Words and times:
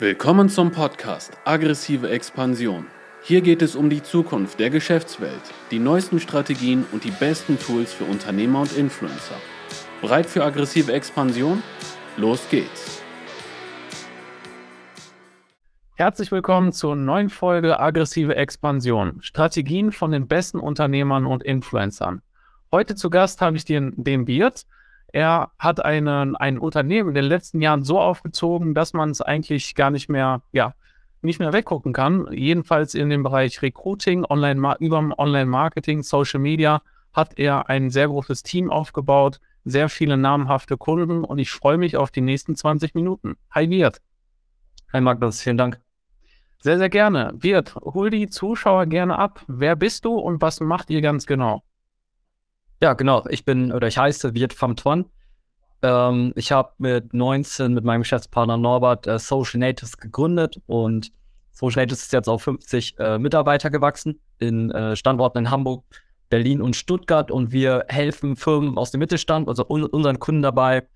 Willkommen 0.00 0.48
zum 0.48 0.72
Podcast 0.72 1.38
Aggressive 1.44 2.10
Expansion. 2.10 2.88
Hier 3.22 3.42
geht 3.42 3.62
es 3.62 3.76
um 3.76 3.88
die 3.88 4.02
Zukunft 4.02 4.58
der 4.58 4.68
Geschäftswelt, 4.68 5.40
die 5.70 5.78
neuesten 5.78 6.18
Strategien 6.18 6.84
und 6.90 7.04
die 7.04 7.12
besten 7.12 7.60
Tools 7.60 7.92
für 7.92 8.02
Unternehmer 8.02 8.62
und 8.62 8.76
Influencer. 8.76 9.36
Bereit 10.00 10.26
für 10.26 10.44
aggressive 10.44 10.92
Expansion? 10.92 11.62
Los 12.16 12.44
geht's! 12.50 13.00
Herzlich 15.94 16.32
willkommen 16.32 16.72
zur 16.72 16.96
neuen 16.96 17.30
Folge 17.30 17.78
Aggressive 17.78 18.34
Expansion. 18.34 19.22
Strategien 19.22 19.92
von 19.92 20.10
den 20.10 20.26
besten 20.26 20.58
Unternehmern 20.58 21.24
und 21.24 21.44
Influencern. 21.44 22.20
Heute 22.72 22.96
zu 22.96 23.10
Gast 23.10 23.40
habe 23.40 23.56
ich 23.56 23.64
den, 23.64 23.92
den 23.96 24.24
Beard. 24.24 24.66
Er 25.14 25.52
hat 25.60 25.84
einen, 25.84 26.34
ein 26.34 26.58
Unternehmen 26.58 27.10
in 27.10 27.14
den 27.14 27.26
letzten 27.26 27.60
Jahren 27.60 27.84
so 27.84 28.00
aufgezogen, 28.00 28.74
dass 28.74 28.94
man 28.94 29.10
es 29.10 29.20
eigentlich 29.20 29.76
gar 29.76 29.92
nicht 29.92 30.08
mehr, 30.08 30.42
ja, 30.50 30.74
nicht 31.22 31.38
mehr 31.38 31.52
weggucken 31.52 31.92
kann. 31.92 32.26
Jedenfalls 32.32 32.96
in 32.96 33.10
dem 33.10 33.22
Bereich 33.22 33.62
Recruiting, 33.62 34.26
Online 34.28 34.74
über 34.80 35.16
Online-Marketing, 35.16 36.02
Social 36.02 36.40
Media 36.40 36.82
hat 37.12 37.38
er 37.38 37.68
ein 37.68 37.90
sehr 37.90 38.08
großes 38.08 38.42
Team 38.42 38.72
aufgebaut, 38.72 39.38
sehr 39.64 39.88
viele 39.88 40.16
namhafte 40.16 40.76
Kunden 40.76 41.22
und 41.22 41.38
ich 41.38 41.52
freue 41.52 41.78
mich 41.78 41.96
auf 41.96 42.10
die 42.10 42.20
nächsten 42.20 42.56
20 42.56 42.96
Minuten. 42.96 43.36
Hi 43.52 43.70
Wirt. 43.70 44.00
Hi 44.92 45.00
Magnus, 45.00 45.40
vielen 45.40 45.58
Dank. 45.58 45.80
Sehr, 46.58 46.78
sehr 46.78 46.90
gerne. 46.90 47.34
Wirt, 47.36 47.76
hol 47.76 48.10
die 48.10 48.28
Zuschauer 48.28 48.86
gerne 48.86 49.16
ab. 49.16 49.44
Wer 49.46 49.76
bist 49.76 50.06
du 50.06 50.14
und 50.14 50.42
was 50.42 50.58
macht 50.58 50.90
ihr 50.90 51.02
ganz 51.02 51.24
genau? 51.24 51.62
Ja, 52.84 52.92
genau. 52.92 53.24
Ich 53.30 53.46
bin 53.46 53.72
oder 53.72 53.88
ich 53.88 53.96
heiße 53.96 54.34
Wirt 54.34 54.52
Pham 54.52 54.76
Tuan. 54.76 55.06
Ähm, 55.80 56.34
ich 56.36 56.52
habe 56.52 56.72
mit 56.76 57.14
19 57.14 57.72
mit 57.72 57.82
meinem 57.82 58.02
Geschäftspartner 58.02 58.58
Norbert 58.58 59.06
äh, 59.06 59.18
Social 59.18 59.58
Natives 59.58 59.96
gegründet 59.96 60.60
und 60.66 61.10
Social 61.50 61.80
Natives 61.80 62.02
ist 62.02 62.12
jetzt 62.12 62.28
auf 62.28 62.42
50 62.42 62.98
äh, 62.98 63.18
Mitarbeiter 63.18 63.70
gewachsen 63.70 64.20
in 64.38 64.70
äh, 64.70 64.96
Standorten 64.96 65.38
in 65.38 65.50
Hamburg, 65.50 65.82
Berlin 66.28 66.60
und 66.60 66.76
Stuttgart 66.76 67.30
und 67.30 67.52
wir 67.52 67.86
helfen 67.88 68.36
Firmen 68.36 68.76
aus 68.76 68.90
dem 68.90 68.98
Mittelstand, 68.98 69.48
also 69.48 69.64
un 69.66 69.84
unseren 69.84 70.18
Kunden 70.18 70.42
dabei, 70.42 70.86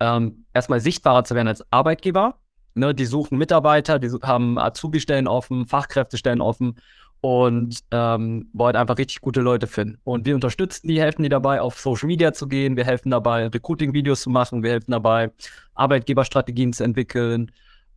ähm, 0.00 0.46
erstmal 0.54 0.80
sichtbarer 0.80 1.24
zu 1.24 1.34
werden 1.34 1.48
als 1.48 1.70
Arbeitgeber. 1.70 2.38
Ne, 2.72 2.94
die 2.94 3.04
suchen 3.04 3.36
Mitarbeiter, 3.36 3.98
die 3.98 4.08
haben 4.22 4.58
Azubi-Stellen 4.58 5.28
offen, 5.28 5.66
Fachkräftestellen 5.66 6.40
offen 6.40 6.78
und 7.20 7.80
ähm, 7.90 8.48
wollen 8.52 8.76
einfach 8.76 8.98
richtig 8.98 9.20
gute 9.20 9.40
Leute 9.40 9.66
finden. 9.66 9.98
Und 10.04 10.26
wir 10.26 10.34
unterstützen 10.34 10.88
die, 10.88 11.00
helfen 11.00 11.22
die 11.22 11.28
dabei, 11.28 11.60
auf 11.60 11.78
Social 11.78 12.06
Media 12.06 12.32
zu 12.32 12.46
gehen, 12.46 12.76
wir 12.76 12.84
helfen 12.84 13.10
dabei, 13.10 13.46
Recruiting-Videos 13.48 14.22
zu 14.22 14.30
machen, 14.30 14.62
wir 14.62 14.70
helfen 14.70 14.92
dabei, 14.92 15.32
Arbeitgeberstrategien 15.74 16.72
zu 16.72 16.84
entwickeln 16.84 17.50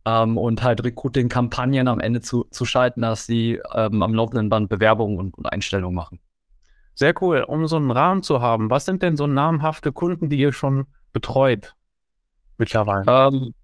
ähm, 0.04 0.36
und 0.36 0.62
halt 0.62 0.82
Recruiting-Kampagnen 0.82 1.88
am 1.88 2.00
Ende 2.00 2.20
zu, 2.20 2.46
zu 2.50 2.64
schalten, 2.64 3.02
dass 3.02 3.26
sie 3.26 3.60
ähm, 3.74 4.02
am 4.02 4.14
laufenden 4.14 4.48
Band 4.48 4.68
Bewerbungen 4.68 5.18
und, 5.18 5.36
und 5.36 5.46
Einstellungen 5.46 5.94
machen. 5.94 6.18
Sehr 6.94 7.14
cool. 7.22 7.42
Um 7.42 7.66
so 7.66 7.76
einen 7.76 7.90
Rahmen 7.90 8.22
zu 8.22 8.40
haben, 8.40 8.68
was 8.70 8.84
sind 8.84 9.02
denn 9.02 9.16
so 9.16 9.26
namhafte 9.26 9.92
Kunden, 9.92 10.28
die 10.28 10.38
ihr 10.38 10.52
schon 10.52 10.86
betreut 11.12 11.74
mittlerweile? 12.58 13.04
Ähm, 13.06 13.54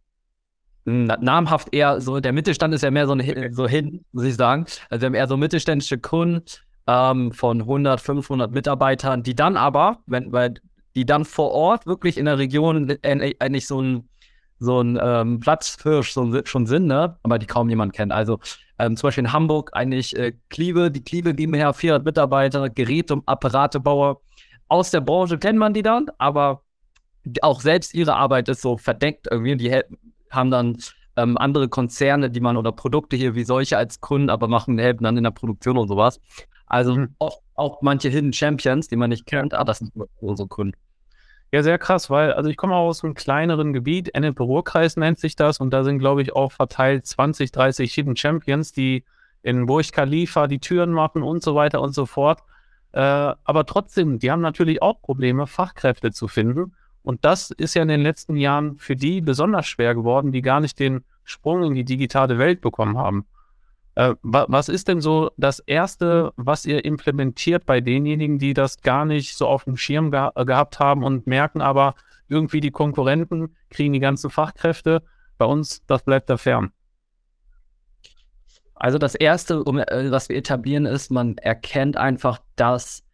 namhaft 0.86 1.74
eher 1.74 2.00
so, 2.00 2.20
der 2.20 2.32
Mittelstand 2.32 2.72
ist 2.72 2.82
ja 2.82 2.90
mehr 2.90 3.06
so, 3.06 3.12
eine, 3.12 3.52
so 3.52 3.66
hin, 3.66 4.04
muss 4.12 4.24
ich 4.24 4.36
sagen. 4.36 4.66
Also 4.88 5.02
wir 5.02 5.06
haben 5.06 5.14
eher 5.14 5.26
so 5.26 5.36
mittelständische 5.36 5.98
Kunden 5.98 6.44
ähm, 6.86 7.32
von 7.32 7.62
100, 7.62 8.00
500 8.00 8.52
Mitarbeitern, 8.52 9.22
die 9.22 9.34
dann 9.34 9.56
aber, 9.56 9.98
wenn, 10.06 10.32
weil 10.32 10.54
die 10.94 11.04
dann 11.04 11.24
vor 11.24 11.50
Ort 11.50 11.86
wirklich 11.86 12.16
in 12.16 12.24
der 12.26 12.38
Region 12.38 12.96
eigentlich 13.02 13.66
so 13.66 13.82
ein, 13.82 14.08
so 14.58 14.80
ein 14.80 14.98
ähm, 15.02 15.40
Platzhirsch 15.40 16.12
so, 16.12 16.40
schon 16.44 16.66
sind, 16.66 16.86
ne? 16.86 17.18
aber 17.22 17.38
die 17.38 17.46
kaum 17.46 17.68
jemand 17.68 17.92
kennt. 17.92 18.12
Also 18.12 18.38
ähm, 18.78 18.96
zum 18.96 19.08
Beispiel 19.08 19.24
in 19.24 19.32
Hamburg 19.32 19.70
eigentlich 19.74 20.16
äh, 20.16 20.32
Kliebe, 20.48 20.90
die 20.90 21.02
Kliebe 21.02 21.34
GmbH, 21.34 21.72
400 21.72 22.04
Mitarbeiter, 22.04 22.70
Geräte- 22.70 23.14
und 23.14 23.28
Apparatebauer. 23.28 24.20
Aus 24.68 24.92
der 24.92 25.00
Branche 25.00 25.36
kennt 25.38 25.58
man 25.58 25.74
die 25.74 25.82
dann, 25.82 26.06
aber 26.18 26.62
auch 27.42 27.60
selbst 27.60 27.92
ihre 27.94 28.14
Arbeit 28.14 28.48
ist 28.48 28.62
so 28.62 28.76
verdeckt 28.76 29.26
irgendwie. 29.30 29.56
Die 29.56 29.82
haben 30.30 30.50
dann 30.50 30.76
ähm, 31.16 31.36
andere 31.38 31.68
Konzerne, 31.68 32.30
die 32.30 32.40
man 32.40 32.56
oder 32.56 32.72
Produkte 32.72 33.16
hier 33.16 33.34
wie 33.34 33.44
solche 33.44 33.78
als 33.78 34.00
Kunden, 34.00 34.30
aber 34.30 34.48
machen, 34.48 34.78
helfen 34.78 35.04
dann 35.04 35.16
in 35.16 35.24
der 35.24 35.30
Produktion 35.30 35.78
und 35.78 35.88
sowas. 35.88 36.20
Also 36.66 36.94
mhm. 36.94 37.14
auch, 37.18 37.40
auch 37.54 37.82
manche 37.82 38.08
Hidden 38.08 38.32
Champions, 38.32 38.88
die 38.88 38.96
man 38.96 39.10
nicht 39.10 39.26
kennt, 39.26 39.54
ah, 39.54 39.64
das 39.64 39.78
sind 39.78 39.92
unsere 40.20 40.48
Kunden. 40.48 40.76
Ja, 41.52 41.62
sehr 41.62 41.78
krass, 41.78 42.10
weil, 42.10 42.32
also 42.32 42.50
ich 42.50 42.56
komme 42.56 42.74
aus 42.74 43.04
einem 43.04 43.14
kleineren 43.14 43.72
Gebiet, 43.72 44.14
Ennepe-Ruhr-Kreis 44.14 44.96
nennt 44.96 45.20
sich 45.20 45.36
das, 45.36 45.60
und 45.60 45.70
da 45.70 45.84
sind, 45.84 46.00
glaube 46.00 46.20
ich, 46.20 46.34
auch 46.34 46.50
verteilt 46.50 47.06
20, 47.06 47.52
30 47.52 47.94
Hidden 47.94 48.16
Champions, 48.16 48.72
die 48.72 49.04
in 49.42 49.66
Burj 49.66 49.92
Khalifa 49.92 50.48
die 50.48 50.58
Türen 50.58 50.90
machen 50.90 51.22
und 51.22 51.42
so 51.42 51.54
weiter 51.54 51.80
und 51.80 51.94
so 51.94 52.04
fort. 52.04 52.40
Äh, 52.92 53.00
aber 53.00 53.64
trotzdem, 53.64 54.18
die 54.18 54.30
haben 54.30 54.40
natürlich 54.40 54.82
auch 54.82 55.00
Probleme, 55.00 55.46
Fachkräfte 55.46 56.10
zu 56.10 56.26
finden. 56.26 56.74
Und 57.06 57.24
das 57.24 57.52
ist 57.52 57.74
ja 57.74 57.82
in 57.82 57.88
den 57.88 58.02
letzten 58.02 58.34
Jahren 58.34 58.78
für 58.78 58.96
die 58.96 59.20
besonders 59.20 59.68
schwer 59.68 59.94
geworden, 59.94 60.32
die 60.32 60.42
gar 60.42 60.58
nicht 60.58 60.80
den 60.80 61.04
Sprung 61.22 61.62
in 61.62 61.74
die 61.76 61.84
digitale 61.84 62.36
Welt 62.36 62.60
bekommen 62.60 62.98
haben. 62.98 63.26
Äh, 63.94 64.16
wa 64.22 64.46
was 64.48 64.68
ist 64.68 64.88
denn 64.88 65.00
so 65.00 65.30
das 65.36 65.60
Erste, 65.60 66.32
was 66.34 66.66
ihr 66.66 66.84
implementiert 66.84 67.64
bei 67.64 67.80
denjenigen, 67.80 68.40
die 68.40 68.54
das 68.54 68.80
gar 68.80 69.04
nicht 69.04 69.36
so 69.36 69.46
auf 69.46 69.62
dem 69.62 69.76
Schirm 69.76 70.10
ge 70.10 70.30
gehabt 70.34 70.80
haben 70.80 71.04
und 71.04 71.28
merken 71.28 71.60
aber, 71.60 71.94
irgendwie 72.26 72.58
die 72.58 72.72
Konkurrenten 72.72 73.54
kriegen 73.70 73.92
die 73.92 74.00
ganzen 74.00 74.28
Fachkräfte, 74.28 75.04
bei 75.38 75.44
uns, 75.44 75.86
das 75.86 76.02
bleibt 76.02 76.28
da 76.28 76.36
fern? 76.36 76.72
Also 78.74 78.98
das 78.98 79.14
Erste, 79.14 79.62
äh, 79.64 80.10
was 80.10 80.28
wir 80.28 80.36
etablieren, 80.36 80.86
ist, 80.86 81.12
man 81.12 81.38
erkennt 81.38 81.96
einfach, 81.96 82.40
dass 82.56 83.05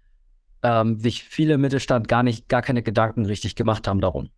ähm, 0.62 0.98
sich 0.98 1.24
viele 1.24 1.58
Mittelstand 1.58 2.08
gar 2.08 2.22
nicht, 2.22 2.48
gar 2.48 2.62
keine 2.62 2.82
Gedanken 2.82 3.26
richtig 3.26 3.56
gemacht 3.56 3.88
haben 3.88 4.00
darum. 4.00 4.30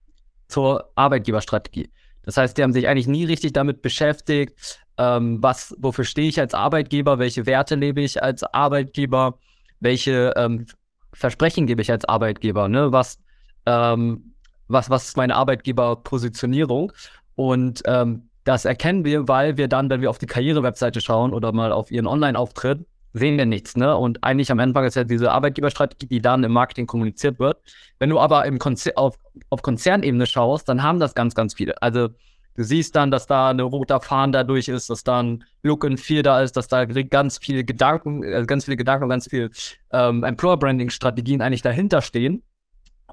Zur 0.48 0.90
Arbeitgeberstrategie. 0.94 1.90
Das 2.22 2.36
heißt, 2.36 2.56
die 2.56 2.62
haben 2.62 2.72
sich 2.72 2.88
eigentlich 2.88 3.06
nie 3.06 3.24
richtig 3.24 3.52
damit 3.52 3.82
beschäftigt, 3.82 4.78
ähm, 4.96 5.42
was, 5.42 5.74
wofür 5.78 6.04
stehe 6.04 6.28
ich 6.28 6.40
als 6.40 6.54
Arbeitgeber, 6.54 7.18
welche 7.18 7.46
Werte 7.46 7.74
lebe 7.74 8.00
ich 8.00 8.22
als 8.22 8.42
Arbeitgeber, 8.42 9.38
welche 9.80 10.32
ähm, 10.36 10.66
Versprechen 11.12 11.66
gebe 11.66 11.82
ich 11.82 11.90
als 11.90 12.04
Arbeitgeber, 12.04 12.68
ne? 12.68 12.92
Was, 12.92 13.18
ähm, 13.66 14.34
was, 14.68 14.90
was 14.90 15.08
ist 15.08 15.16
meine 15.16 15.36
Arbeitgeberpositionierung? 15.36 16.92
Und 17.34 17.82
ähm, 17.86 18.28
das 18.44 18.64
erkennen 18.64 19.04
wir, 19.04 19.28
weil 19.28 19.56
wir 19.56 19.68
dann, 19.68 19.90
wenn 19.90 20.00
wir 20.00 20.10
auf 20.10 20.18
die 20.18 20.26
Karriere-Webseite 20.26 21.00
schauen 21.00 21.32
oder 21.32 21.52
mal 21.52 21.72
auf 21.72 21.90
ihren 21.90 22.06
Online-Auftritt, 22.06 22.86
sehen 23.14 23.38
wir 23.38 23.46
nichts, 23.46 23.76
ne? 23.76 23.96
Und 23.96 24.22
eigentlich 24.24 24.50
am 24.50 24.58
Anfang 24.58 24.84
ist 24.84 24.96
ja 24.96 25.04
diese 25.04 25.30
Arbeitgeberstrategie, 25.30 26.06
die 26.06 26.20
dann 26.20 26.42
im 26.42 26.52
Marketing 26.52 26.86
kommuniziert 26.86 27.38
wird. 27.38 27.58
Wenn 28.00 28.10
du 28.10 28.18
aber 28.18 28.44
im 28.44 28.58
Konzer 28.58 28.90
auf, 28.96 29.16
auf 29.50 29.62
Konzernebene 29.62 30.26
schaust, 30.26 30.68
dann 30.68 30.82
haben 30.82 30.98
das 30.98 31.14
ganz, 31.14 31.36
ganz 31.36 31.54
viele. 31.54 31.80
Also 31.80 32.08
du 32.56 32.64
siehst 32.64 32.96
dann, 32.96 33.12
dass 33.12 33.28
da 33.28 33.50
eine 33.50 33.62
roter 33.62 34.00
Fahnen 34.00 34.32
dadurch 34.32 34.66
ist, 34.66 34.90
dass 34.90 35.04
da 35.04 35.22
ein 35.22 35.44
Look 35.62 35.84
and 35.84 36.00
Feel 36.00 36.22
da 36.22 36.42
ist, 36.42 36.56
dass 36.56 36.66
da 36.66 36.84
ganz 36.84 37.38
viele 37.38 37.62
Gedanken, 37.62 38.24
äh, 38.24 38.44
ganz 38.46 38.64
viele 38.64 38.76
Gedanken 38.76 39.08
ganz 39.08 39.28
viele 39.30 39.50
ähm, 39.92 40.24
Employer-Branding-Strategien 40.24 41.40
eigentlich 41.40 41.62
dahinter 41.62 42.02
stehen 42.02 42.42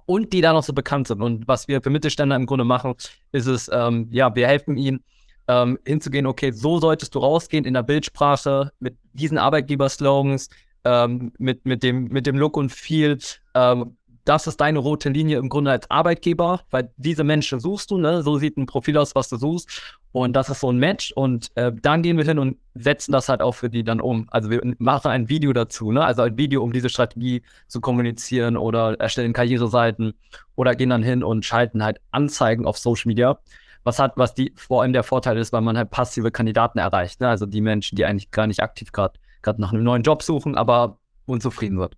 und 0.08 0.34
die 0.34 0.42
da 0.42 0.52
noch 0.52 0.64
so 0.64 0.74
bekannt 0.74 1.10
sind. 1.10 1.22
Und 1.22 1.48
was 1.48 1.68
wir 1.68 1.80
für 1.80 1.92
Mittelständler 1.92 2.38
im 2.38 2.48
Grunde 2.48 2.66
machen, 2.66 2.96
ist 3.32 3.46
es, 3.46 3.70
ähm, 3.72 4.08
ja, 4.10 4.34
wir 4.36 4.48
helfen 4.48 4.78
ihnen, 4.78 5.04
ähm, 5.52 5.78
hinzugehen, 5.86 6.26
okay, 6.26 6.52
so 6.52 6.80
solltest 6.80 7.14
du 7.14 7.20
rausgehen 7.20 7.66
in 7.66 7.74
der 7.74 7.84
Bildsprache 7.84 8.72
mit 8.80 8.98
diesen 9.12 9.38
Arbeitgeber-Slogans, 9.38 10.48
ähm, 10.86 11.34
mit, 11.38 11.66
mit, 11.66 11.84
dem, 11.84 12.06
mit 12.06 12.26
dem 12.26 12.38
Look 12.38 12.56
und 12.56 12.72
Feel. 12.72 13.18
Ähm, 13.54 13.98
das 14.24 14.48
ist 14.48 14.62
deine 14.62 14.80
rote 14.80 15.10
Linie 15.10 15.40
im 15.40 15.50
Grunde 15.50 15.72
als 15.72 15.90
Arbeitgeber, 15.90 16.62
weil 16.70 16.92
diese 16.96 17.24
Menschen 17.24 17.60
suchst 17.60 17.92
du, 17.92 17.98
ne? 17.98 18.22
so 18.24 18.38
sieht 18.38 18.56
ein 18.56 18.66
Profil 18.66 18.98
aus, 18.98 19.14
was 19.14 19.28
du 19.30 19.36
suchst. 19.36 19.98
Und 20.14 20.34
das 20.34 20.50
ist 20.50 20.60
so 20.60 20.72
ein 20.72 20.78
Match. 20.78 21.12
Und 21.14 21.50
äh, 21.56 21.72
dann 21.74 22.02
gehen 22.02 22.18
wir 22.18 22.24
hin 22.24 22.40
und 22.40 22.58
setzen 22.76 23.12
das 23.12 23.28
halt 23.28 23.42
auch 23.42 23.54
für 23.54 23.70
die 23.70 23.84
dann 23.84 24.00
um. 24.00 24.28
Also 24.30 24.50
wir 24.50 24.62
machen 24.78 25.12
ein 25.12 25.28
Video 25.28 25.52
dazu, 25.52 25.92
ne? 25.92 26.06
also 26.06 26.22
ein 26.22 26.38
Video, 26.38 26.64
um 26.64 26.72
diese 26.72 26.90
Strategie 26.90 27.42
zu 27.68 27.82
kommunizieren 27.82 28.56
oder 28.56 28.98
erstellen 29.00 29.34
Karriereseiten 29.34 30.14
oder 30.56 30.76
gehen 30.76 30.92
dann 30.92 31.04
hin 31.04 31.24
und 31.24 31.44
schalten 31.44 31.84
halt 31.84 32.00
Anzeigen 32.12 32.66
auf 32.66 32.78
Social 32.78 33.10
Media 33.10 33.40
was 33.84 34.00
hat, 34.00 34.14
was 34.16 34.34
die 34.34 34.54
vor 34.56 34.82
allem 34.82 34.94
der 34.94 35.04
Vorteil 35.04 35.38
ist, 35.38 35.54
weil 35.54 35.62
man 35.62 35.78
halt 35.78 35.90
passive 35.90 36.32
Kandidaten 36.32 36.80
erreicht. 36.80 37.20
Ne? 37.20 37.28
Also 37.28 37.46
die 37.46 37.62
Menschen, 37.62 37.96
die 37.96 38.06
eigentlich 38.06 38.32
gar 38.32 38.48
nicht 38.48 38.62
aktiv 38.62 38.92
gerade 38.92 39.20
nach 39.58 39.74
einem 39.74 39.84
neuen 39.84 40.04
Job 40.04 40.22
suchen, 40.22 40.56
aber 40.56 41.00
unzufrieden 41.26 41.80
sind. 41.80 41.98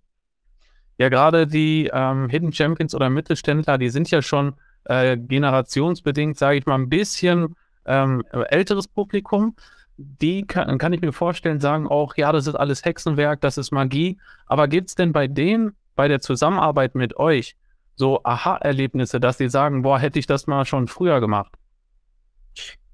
Ja, 0.96 1.08
gerade 1.08 1.46
die 1.46 1.90
ähm, 1.92 2.28
Hidden 2.28 2.52
Champions 2.52 2.94
oder 2.94 3.10
Mittelständler, 3.10 3.78
die 3.78 3.90
sind 3.90 4.10
ja 4.10 4.22
schon 4.22 4.54
äh, 4.84 5.16
generationsbedingt, 5.16 6.38
sage 6.38 6.58
ich 6.58 6.66
mal, 6.66 6.76
ein 6.76 6.88
bisschen 6.88 7.56
ähm, 7.84 8.24
älteres 8.32 8.86
Publikum. 8.86 9.56
Die 9.96 10.46
kann, 10.46 10.78
kann 10.78 10.92
ich 10.92 11.00
mir 11.00 11.12
vorstellen, 11.12 11.60
sagen 11.60 11.86
auch, 11.88 12.16
ja, 12.16 12.32
das 12.32 12.46
ist 12.46 12.54
alles 12.54 12.84
Hexenwerk, 12.84 13.40
das 13.40 13.58
ist 13.58 13.72
Magie. 13.72 14.18
Aber 14.46 14.68
gibt 14.68 14.88
es 14.88 14.94
denn 14.94 15.12
bei 15.12 15.26
denen, 15.26 15.74
bei 15.96 16.08
der 16.08 16.20
Zusammenarbeit 16.20 16.94
mit 16.94 17.16
euch, 17.16 17.56
so 17.96 18.22
Aha-Erlebnisse, 18.24 19.20
dass 19.20 19.38
sie 19.38 19.48
sagen, 19.48 19.82
boah, 19.82 19.98
hätte 19.98 20.18
ich 20.18 20.26
das 20.26 20.46
mal 20.46 20.64
schon 20.64 20.88
früher 20.88 21.20
gemacht? 21.20 21.54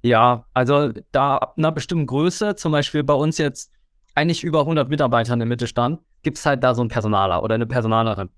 Ja, 0.02 0.46
also 0.54 0.92
da 1.12 1.36
ab 1.36 1.54
einer 1.58 1.72
bestimmten 1.72 2.06
Größe, 2.06 2.56
zum 2.56 2.72
Beispiel 2.72 3.02
bei 3.02 3.14
uns 3.14 3.38
jetzt 3.38 3.70
eigentlich 4.14 4.44
über 4.44 4.60
100 4.60 4.88
Mitarbeitern 4.88 5.40
im 5.40 5.48
Mittelstand, 5.48 6.00
gibt 6.22 6.38
es 6.38 6.46
halt 6.46 6.64
da 6.64 6.74
so 6.74 6.82
einen 6.82 6.90
Personaler 6.90 7.42
oder 7.42 7.54
eine 7.54 7.66
Personalerin 7.66 8.30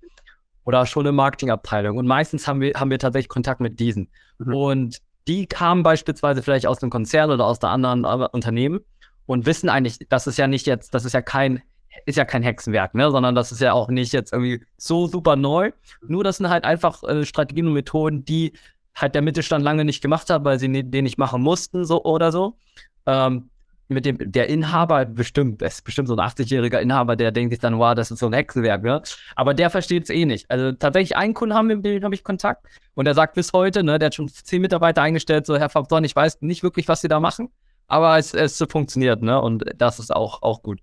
oder 0.65 0.85
schon 0.85 1.05
eine 1.05 1.11
Marketingabteilung. 1.11 1.97
Und 1.97 2.07
meistens 2.07 2.47
haben 2.47 2.61
wir, 2.61 2.73
haben 2.75 2.89
wir 2.89 2.99
tatsächlich 2.99 3.29
Kontakt 3.29 3.59
mit 3.59 3.79
diesen. 3.79 4.09
Mhm. 4.39 4.53
Und 4.53 4.97
die 5.27 5.45
kamen 5.45 5.83
beispielsweise 5.83 6.41
vielleicht 6.41 6.67
aus 6.67 6.81
einem 6.81 6.89
Konzern 6.89 7.31
oder 7.31 7.45
aus 7.45 7.61
einem 7.63 7.85
anderen 7.85 8.27
Unternehmen 8.27 8.81
und 9.25 9.45
wissen 9.45 9.69
eigentlich, 9.69 9.99
das 10.09 10.27
ist 10.27 10.37
ja 10.37 10.47
nicht 10.47 10.67
jetzt, 10.67 10.93
das 10.93 11.05
ist 11.05 11.13
ja 11.13 11.21
kein, 11.21 11.61
ist 12.05 12.17
ja 12.17 12.25
kein 12.25 12.43
Hexenwerk, 12.43 12.93
ne, 12.93 13.09
sondern 13.11 13.35
das 13.35 13.51
ist 13.51 13.61
ja 13.61 13.73
auch 13.73 13.87
nicht 13.87 14.11
jetzt 14.11 14.33
irgendwie 14.33 14.65
so 14.77 15.07
super 15.07 15.35
neu. 15.35 15.71
Nur 16.05 16.23
das 16.23 16.37
sind 16.37 16.49
halt 16.49 16.65
einfach 16.65 17.03
äh, 17.03 17.25
Strategien 17.25 17.67
und 17.67 17.73
Methoden, 17.73 18.25
die 18.25 18.53
halt 18.95 19.15
der 19.15 19.21
Mittelstand 19.21 19.63
lange 19.63 19.85
nicht 19.85 20.01
gemacht 20.01 20.29
hat, 20.29 20.43
weil 20.43 20.59
sie 20.59 20.67
ne, 20.67 20.83
den 20.83 21.03
nicht 21.03 21.17
machen 21.17 21.41
mussten, 21.41 21.85
so 21.85 22.03
oder 22.03 22.31
so. 22.31 22.57
Ähm, 23.05 23.49
mit 23.89 24.05
dem, 24.05 24.17
der 24.19 24.49
Inhaber 24.49 25.05
bestimmt, 25.05 25.61
es 25.61 25.75
ist 25.75 25.81
bestimmt 25.83 26.07
so 26.07 26.15
ein 26.15 26.19
80-jähriger 26.19 26.79
Inhaber, 26.79 27.15
der 27.15 27.31
denkt 27.31 27.51
sich 27.51 27.59
dann, 27.59 27.77
wow, 27.77 27.93
das 27.93 28.11
ist 28.11 28.19
so 28.19 28.27
ein 28.27 28.33
Hexenwerk, 28.33 28.83
ne? 28.83 29.01
Aber 29.35 29.53
der 29.53 29.69
versteht 29.69 30.03
es 30.03 30.09
eh 30.09 30.25
nicht. 30.25 30.49
Also 30.49 30.71
tatsächlich 30.71 31.17
einen 31.17 31.33
Kunden 31.33 31.53
haben 31.53 31.69
wir, 31.69 31.75
mit 31.75 31.85
dem 31.85 32.03
habe 32.03 32.15
ich 32.15 32.23
Kontakt 32.23 32.65
und 32.95 33.05
der 33.05 33.13
sagt 33.13 33.35
bis 33.35 33.51
heute, 33.53 33.83
ne, 33.83 33.99
der 33.99 34.07
hat 34.07 34.15
schon 34.15 34.29
zehn 34.29 34.61
Mitarbeiter 34.61 35.01
eingestellt, 35.01 35.45
so 35.45 35.57
Herr 35.57 35.69
Fabson, 35.69 36.03
ich 36.03 36.15
weiß 36.15 36.41
nicht 36.41 36.63
wirklich, 36.63 36.87
was 36.87 37.01
Sie 37.01 37.07
da 37.07 37.19
machen, 37.19 37.49
aber 37.87 38.17
es, 38.17 38.33
es 38.33 38.63
funktioniert, 38.69 39.21
ne? 39.21 39.39
Und 39.41 39.65
das 39.75 39.99
ist 39.99 40.15
auch, 40.15 40.41
auch 40.41 40.63
gut. 40.63 40.79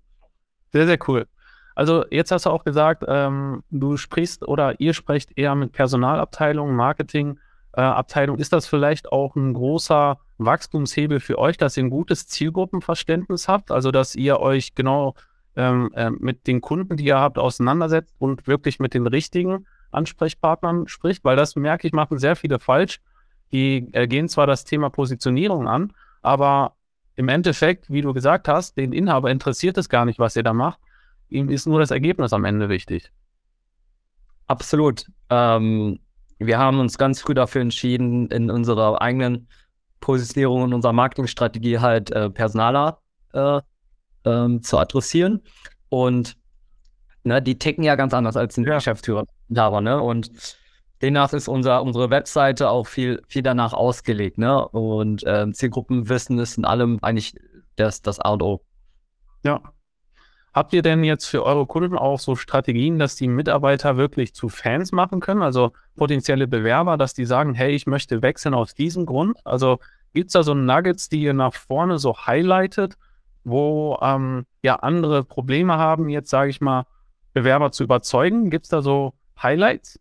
Sehr, 0.71 0.85
sehr 0.85 0.99
cool. 1.07 1.27
Also 1.75 2.05
jetzt 2.11 2.31
hast 2.31 2.45
du 2.45 2.49
auch 2.49 2.63
gesagt, 2.63 3.03
ähm, 3.07 3.63
du 3.71 3.97
sprichst 3.97 4.47
oder 4.47 4.79
ihr 4.79 4.93
sprecht 4.93 5.37
eher 5.37 5.55
mit 5.55 5.71
Personalabteilungen, 5.71 6.75
Marketing, 6.75 7.39
Abteilung. 7.79 8.37
Ist 8.37 8.53
das 8.53 8.67
vielleicht 8.67 9.11
auch 9.11 9.35
ein 9.35 9.53
großer 9.53 10.19
Wachstumshebel 10.37 11.19
für 11.19 11.37
euch, 11.37 11.57
dass 11.57 11.77
ihr 11.77 11.83
ein 11.83 11.89
gutes 11.89 12.27
Zielgruppenverständnis 12.27 13.47
habt? 13.47 13.71
Also, 13.71 13.91
dass 13.91 14.15
ihr 14.15 14.39
euch 14.39 14.75
genau 14.75 15.15
ähm, 15.55 15.91
äh, 15.95 16.09
mit 16.09 16.47
den 16.47 16.61
Kunden, 16.61 16.97
die 16.97 17.05
ihr 17.05 17.19
habt, 17.19 17.37
auseinandersetzt 17.37 18.15
und 18.19 18.47
wirklich 18.47 18.79
mit 18.79 18.93
den 18.93 19.07
richtigen 19.07 19.65
Ansprechpartnern 19.91 20.87
spricht? 20.87 21.23
Weil 21.23 21.35
das 21.35 21.55
merke 21.55 21.87
ich, 21.87 21.93
machen 21.93 22.17
sehr 22.19 22.35
viele 22.35 22.59
falsch. 22.59 22.99
Die 23.51 23.87
äh, 23.93 24.07
gehen 24.07 24.29
zwar 24.29 24.47
das 24.47 24.63
Thema 24.63 24.89
Positionierung 24.89 25.67
an, 25.67 25.93
aber 26.21 26.75
im 27.15 27.29
Endeffekt, 27.29 27.89
wie 27.89 28.01
du 28.01 28.13
gesagt 28.13 28.47
hast, 28.47 28.77
den 28.77 28.93
Inhaber 28.93 29.29
interessiert 29.29 29.77
es 29.77 29.89
gar 29.89 30.05
nicht, 30.05 30.19
was 30.19 30.35
ihr 30.35 30.43
da 30.43 30.53
macht. 30.53 30.79
Ihm 31.29 31.49
ist 31.49 31.67
nur 31.67 31.79
das 31.79 31.91
Ergebnis 31.91 32.33
am 32.33 32.45
Ende 32.45 32.69
wichtig. 32.69 33.11
Absolut. 34.47 35.05
Ähm, 35.29 35.99
wir 36.45 36.57
haben 36.57 36.79
uns 36.79 36.97
ganz 36.97 37.21
früh 37.21 37.33
dafür 37.33 37.61
entschieden, 37.61 38.27
in 38.27 38.49
unserer 38.49 39.01
eigenen 39.01 39.47
Positionierung 39.99 40.63
und 40.63 40.73
unserer 40.73 40.93
Marketingstrategie 40.93 41.79
halt 41.79 42.11
äh, 42.11 42.29
Personaler 42.29 42.99
äh, 43.33 43.61
ähm, 44.25 44.63
zu 44.63 44.77
adressieren. 44.77 45.41
Und 45.89 46.37
ne, 47.23 47.41
die 47.41 47.57
ticken 47.57 47.83
ja 47.83 47.95
ganz 47.95 48.13
anders 48.13 48.35
als 48.35 48.57
ein 48.57 48.65
ja. 48.65 48.75
Geschäftsführer. 48.75 49.25
Ne? 49.49 50.01
Und 50.01 50.31
demnach 51.01 51.33
ist 51.33 51.47
unser, 51.47 51.83
unsere 51.83 52.09
Webseite 52.09 52.69
auch 52.69 52.87
viel, 52.87 53.21
viel 53.27 53.43
danach 53.43 53.73
ausgelegt. 53.73 54.37
Ne? 54.37 54.67
Und 54.69 55.23
ähm, 55.25 55.53
Zielgruppenwissen 55.53 56.39
ist 56.39 56.57
in 56.57 56.65
allem 56.65 56.99
eigentlich 57.01 57.35
das, 57.75 58.01
das 58.01 58.19
A 58.19 58.31
und 58.31 58.41
O. 58.41 58.61
Ja, 59.43 59.61
Habt 60.53 60.73
ihr 60.73 60.81
denn 60.81 61.03
jetzt 61.05 61.27
für 61.27 61.45
eure 61.45 61.65
Kunden 61.65 61.97
auch 61.97 62.19
so 62.19 62.35
Strategien, 62.35 62.99
dass 62.99 63.15
die 63.15 63.29
Mitarbeiter 63.29 63.95
wirklich 63.95 64.33
zu 64.33 64.49
Fans 64.49 64.91
machen 64.91 65.21
können? 65.21 65.41
Also 65.41 65.71
potenzielle 65.95 66.47
Bewerber, 66.47 66.97
dass 66.97 67.13
die 67.13 67.25
sagen, 67.25 67.53
hey, 67.53 67.73
ich 67.73 67.87
möchte 67.87 68.21
wechseln 68.21 68.53
aus 68.53 68.73
diesem 68.73 69.05
Grund? 69.05 69.37
Also 69.45 69.79
gibt 70.13 70.27
es 70.27 70.33
da 70.33 70.43
so 70.43 70.53
Nuggets, 70.53 71.07
die 71.07 71.21
ihr 71.21 71.33
nach 71.33 71.53
vorne 71.53 71.99
so 71.99 72.17
highlightet, 72.17 72.95
wo 73.45 73.97
ähm, 74.01 74.45
ja 74.61 74.75
andere 74.75 75.23
Probleme 75.23 75.77
haben, 75.77 76.09
jetzt 76.09 76.29
sage 76.29 76.49
ich 76.49 76.59
mal, 76.59 76.85
Bewerber 77.33 77.71
zu 77.71 77.83
überzeugen? 77.85 78.49
Gibt 78.49 78.65
es 78.65 78.69
da 78.69 78.81
so 78.81 79.13
Highlights? 79.41 79.99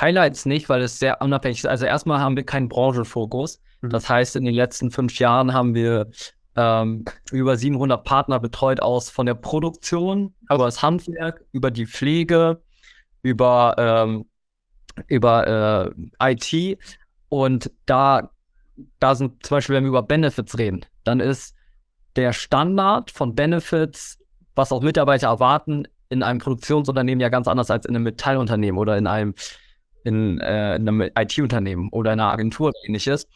Highlights 0.00 0.46
nicht, 0.46 0.70
weil 0.70 0.80
es 0.80 0.98
sehr 0.98 1.20
unabhängig 1.20 1.58
ist. 1.58 1.66
Also 1.66 1.84
erstmal 1.84 2.20
haben 2.20 2.36
wir 2.36 2.44
keinen 2.44 2.70
Branchenfokus. 2.70 3.60
Mhm. 3.82 3.90
Das 3.90 4.08
heißt, 4.08 4.36
in 4.36 4.46
den 4.46 4.54
letzten 4.54 4.90
fünf 4.90 5.18
Jahren 5.18 5.52
haben 5.52 5.74
wir 5.74 6.10
ähm, 6.56 7.04
über 7.30 7.56
700 7.56 8.04
Partner 8.04 8.40
betreut 8.40 8.80
aus 8.80 9.10
von 9.10 9.26
der 9.26 9.34
Produktion, 9.34 10.34
über 10.50 10.64
das 10.64 10.82
Handwerk, 10.82 11.44
über 11.52 11.70
die 11.70 11.86
Pflege, 11.86 12.60
über, 13.22 13.74
ähm, 13.78 14.26
über 15.06 15.92
äh, 16.20 16.32
IT. 16.32 16.78
Und 17.28 17.70
da, 17.86 18.30
da 18.98 19.14
sind 19.14 19.44
zum 19.46 19.56
Beispiel, 19.56 19.76
wenn 19.76 19.84
wir 19.84 19.90
über 19.90 20.02
Benefits 20.02 20.58
reden, 20.58 20.84
dann 21.04 21.20
ist 21.20 21.54
der 22.16 22.32
Standard 22.32 23.10
von 23.10 23.34
Benefits, 23.34 24.18
was 24.54 24.72
auch 24.72 24.82
Mitarbeiter 24.82 25.28
erwarten, 25.28 25.86
in 26.08 26.24
einem 26.24 26.40
Produktionsunternehmen 26.40 27.20
ja 27.20 27.28
ganz 27.28 27.46
anders 27.46 27.70
als 27.70 27.86
in 27.86 27.94
einem 27.94 28.04
Metallunternehmen 28.04 28.78
oder 28.78 28.98
in 28.98 29.06
einem 29.06 29.34
in, 30.04 30.40
äh, 30.40 30.76
in 30.76 30.88
einem 30.88 31.00
IT-Unternehmen 31.16 31.88
oder 31.90 32.12
in 32.12 32.20
einer 32.20 32.32
Agentur 32.32 32.68
oder 32.68 32.78
ähnliches. 32.86 33.26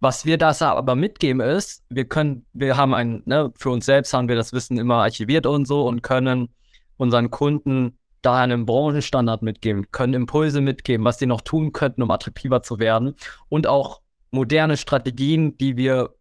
Was 0.00 0.24
wir 0.24 0.38
das 0.38 0.62
aber 0.62 0.94
mitgeben 0.94 1.40
ist, 1.40 1.84
wir 1.88 2.06
können, 2.06 2.46
wir 2.52 2.76
haben 2.76 2.94
ein, 2.94 3.22
ne, 3.26 3.52
für 3.56 3.70
uns 3.70 3.86
selbst 3.86 4.12
haben 4.14 4.28
wir 4.28 4.36
das 4.36 4.52
Wissen 4.52 4.78
immer 4.78 4.96
archiviert 4.96 5.46
und 5.46 5.66
so 5.66 5.86
und 5.86 6.02
können 6.02 6.48
unseren 6.96 7.30
Kunden 7.30 7.98
da 8.22 8.40
einen 8.40 8.66
Branchenstandard 8.66 9.42
mitgeben, 9.42 9.90
können 9.90 10.14
Impulse 10.14 10.60
mitgeben, 10.60 11.04
was 11.04 11.18
sie 11.18 11.26
noch 11.26 11.40
tun 11.40 11.72
könnten, 11.72 12.02
um 12.02 12.10
attraktiver 12.10 12.62
zu 12.62 12.78
werden 12.78 13.14
und 13.48 13.66
auch 13.66 14.00
moderne 14.30 14.76
Strategien, 14.76 15.56
die 15.58 15.76
wir, 15.76 16.14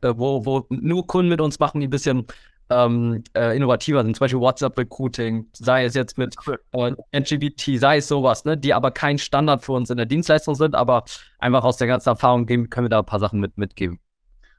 äh, 0.00 0.14
wo, 0.16 0.44
wo 0.46 0.66
nur 0.70 1.06
Kunden 1.06 1.28
mit 1.28 1.40
uns 1.40 1.58
machen, 1.58 1.80
die 1.80 1.88
ein 1.88 1.90
bisschen 1.90 2.26
ähm, 2.74 3.24
äh, 3.34 3.56
innovativer 3.56 4.02
sind, 4.02 4.16
zum 4.16 4.24
Beispiel 4.24 4.40
WhatsApp-Recruiting, 4.40 5.46
sei 5.52 5.84
es 5.84 5.94
jetzt 5.94 6.18
mit 6.18 6.36
äh, 6.72 6.92
LGBT, 7.12 7.78
sei 7.78 7.98
es 7.98 8.08
sowas, 8.08 8.44
ne, 8.44 8.56
die 8.56 8.74
aber 8.74 8.90
kein 8.90 9.18
Standard 9.18 9.62
für 9.62 9.72
uns 9.72 9.90
in 9.90 9.96
der 9.96 10.06
Dienstleistung 10.06 10.54
sind, 10.54 10.74
aber 10.74 11.04
einfach 11.38 11.64
aus 11.64 11.76
der 11.76 11.86
ganzen 11.86 12.10
Erfahrung 12.10 12.46
geben, 12.46 12.70
können 12.70 12.86
wir 12.86 12.90
da 12.90 13.00
ein 13.00 13.06
paar 13.06 13.20
Sachen 13.20 13.40
mit, 13.40 13.58
mitgeben. 13.58 14.00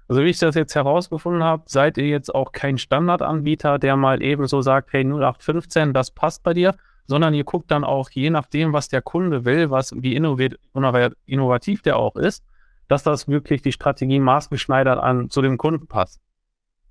Also 0.08 0.24
wie 0.24 0.30
ich 0.30 0.40
das 0.40 0.56
jetzt 0.56 0.76
herausgefunden 0.76 1.44
habe, 1.44 1.64
seid 1.66 1.98
ihr 1.98 2.08
jetzt 2.08 2.34
auch 2.34 2.52
kein 2.52 2.78
Standardanbieter, 2.78 3.80
der 3.80 3.96
mal 3.96 4.22
eben 4.22 4.48
so 4.48 4.62
sagt, 4.62 4.94
hey 4.94 5.04
0815, 5.04 5.94
das 5.94 6.12
passt 6.12 6.44
bei 6.44 6.54
dir, 6.54 6.76
sondern 7.08 7.34
ihr 7.34 7.44
guckt 7.44 7.72
dann 7.72 7.84
auch, 7.84 8.10
je 8.12 8.30
nachdem, 8.30 8.74
was 8.74 8.90
der 8.90 9.02
Kunde 9.02 9.46
will, 9.46 9.70
was 9.70 9.94
wie 9.96 10.16
innovativ 10.16 11.82
der 11.82 11.98
auch 11.98 12.16
ist, 12.16 12.44
dass 12.88 13.04
das 13.04 13.28
wirklich 13.28 13.62
die 13.62 13.72
Strategie 13.72 14.20
maßgeschneidert 14.20 15.00
an 15.00 15.30
zu 15.30 15.42
dem 15.42 15.58
Kunden 15.58 15.88
passt. 15.88 16.22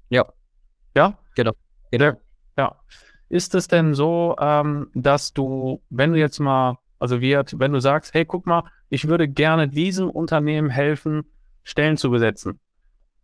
Ja, 0.08 0.26
ja? 0.94 1.18
Genau. 1.34 1.52
genau. 1.90 2.12
Ja. 2.56 2.76
Ist 3.28 3.54
es 3.54 3.68
denn 3.68 3.94
so, 3.94 4.36
ähm, 4.38 4.90
dass 4.94 5.32
du, 5.32 5.82
wenn 5.88 6.12
du 6.12 6.18
jetzt 6.18 6.38
mal, 6.38 6.78
also 6.98 7.20
wird, 7.20 7.58
wenn 7.58 7.72
du 7.72 7.80
sagst, 7.80 8.12
hey, 8.14 8.24
guck 8.24 8.46
mal, 8.46 8.64
ich 8.90 9.08
würde 9.08 9.26
gerne 9.26 9.68
diesem 9.68 10.10
Unternehmen 10.10 10.68
helfen, 10.68 11.24
Stellen 11.64 11.96
zu 11.96 12.10
besetzen. 12.10 12.60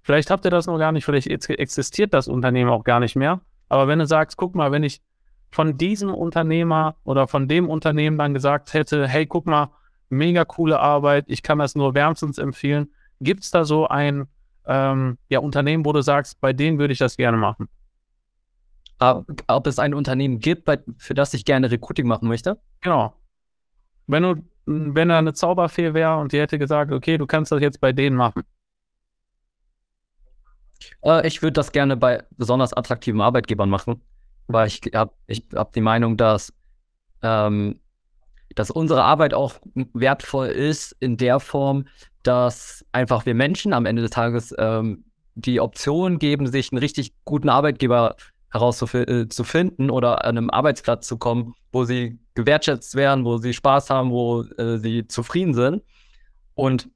Vielleicht 0.02 0.30
habt 0.30 0.44
ihr 0.46 0.50
das 0.50 0.66
noch 0.66 0.78
gar 0.78 0.92
nicht, 0.92 1.04
vielleicht 1.04 1.26
existiert 1.26 2.14
das 2.14 2.28
Unternehmen 2.28 2.70
auch 2.70 2.84
gar 2.84 3.00
nicht 3.00 3.16
mehr. 3.16 3.42
Aber 3.68 3.88
wenn 3.88 3.98
du 3.98 4.06
sagst, 4.06 4.38
guck 4.38 4.54
mal, 4.54 4.72
wenn 4.72 4.82
ich 4.82 5.02
von 5.50 5.76
diesem 5.76 6.14
Unternehmer 6.14 6.96
oder 7.04 7.28
von 7.28 7.48
dem 7.48 7.68
Unternehmen 7.68 8.16
dann 8.16 8.32
gesagt 8.32 8.72
hätte, 8.72 9.06
hey, 9.06 9.26
guck 9.26 9.46
mal, 9.46 9.70
mega 10.08 10.44
coole 10.44 10.80
Arbeit, 10.80 11.26
ich 11.28 11.42
kann 11.42 11.58
das 11.58 11.74
nur 11.74 11.94
wärmstens 11.94 12.38
empfehlen. 12.38 12.88
Gibt 13.20 13.44
es 13.44 13.50
da 13.50 13.64
so 13.64 13.88
ein 13.88 14.26
ähm, 14.68 15.18
ja, 15.30 15.40
Unternehmen, 15.40 15.84
wo 15.84 15.92
du 15.92 16.02
sagst, 16.02 16.40
bei 16.40 16.52
denen 16.52 16.78
würde 16.78 16.92
ich 16.92 16.98
das 16.98 17.16
gerne 17.16 17.38
machen? 17.38 17.68
Ob 19.00 19.66
es 19.66 19.78
ein 19.78 19.94
Unternehmen 19.94 20.40
gibt, 20.40 20.64
bei, 20.64 20.78
für 20.98 21.14
das 21.14 21.32
ich 21.32 21.44
gerne 21.44 21.70
Recruiting 21.70 22.06
machen 22.06 22.28
möchte? 22.28 22.60
Genau. 22.80 23.14
Wenn 24.06 24.22
du, 24.22 24.34
wenn 24.66 25.08
da 25.08 25.18
eine 25.18 25.32
Zauberfee 25.32 25.94
wäre 25.94 26.18
und 26.18 26.32
die 26.32 26.40
hätte 26.40 26.58
gesagt, 26.58 26.92
okay, 26.92 27.16
du 27.16 27.26
kannst 27.26 27.50
das 27.50 27.60
jetzt 27.60 27.80
bei 27.80 27.92
denen 27.92 28.16
machen. 28.16 28.42
Äh, 31.02 31.26
ich 31.26 31.42
würde 31.42 31.52
das 31.52 31.72
gerne 31.72 31.96
bei 31.96 32.24
besonders 32.36 32.72
attraktiven 32.74 33.20
Arbeitgebern 33.20 33.70
machen, 33.70 34.02
weil 34.48 34.66
ich 34.66 34.82
habe 34.94 35.12
ich 35.26 35.44
hab 35.54 35.72
die 35.72 35.80
Meinung, 35.80 36.16
dass, 36.16 36.52
ähm, 37.22 37.80
dass 38.54 38.70
unsere 38.70 39.04
Arbeit 39.04 39.32
auch 39.32 39.54
wertvoll 39.94 40.48
ist 40.48 40.92
in 41.00 41.16
der 41.16 41.40
Form, 41.40 41.86
dass 42.28 42.84
einfach 42.92 43.24
wir 43.24 43.34
Menschen 43.34 43.72
am 43.72 43.86
Ende 43.86 44.02
des 44.02 44.10
Tages 44.10 44.54
ähm, 44.58 45.06
die 45.34 45.62
Option 45.62 46.18
geben, 46.18 46.46
sich 46.46 46.70
einen 46.70 46.78
richtig 46.78 47.14
guten 47.24 47.48
Arbeitgeber 47.48 48.16
herauszufinden 48.50 49.88
äh, 49.88 49.92
oder 49.92 50.26
an 50.26 50.36
einem 50.36 50.50
Arbeitsplatz 50.50 51.06
zu 51.06 51.16
kommen, 51.16 51.54
wo 51.72 51.84
sie 51.84 52.18
gewertschätzt 52.34 52.96
werden, 52.96 53.24
wo 53.24 53.38
sie 53.38 53.54
Spaß 53.54 53.88
haben, 53.88 54.10
wo 54.10 54.42
äh, 54.42 54.76
sie 54.76 55.08
zufrieden 55.08 55.54
sind. 55.54 55.82
Und 56.52 56.90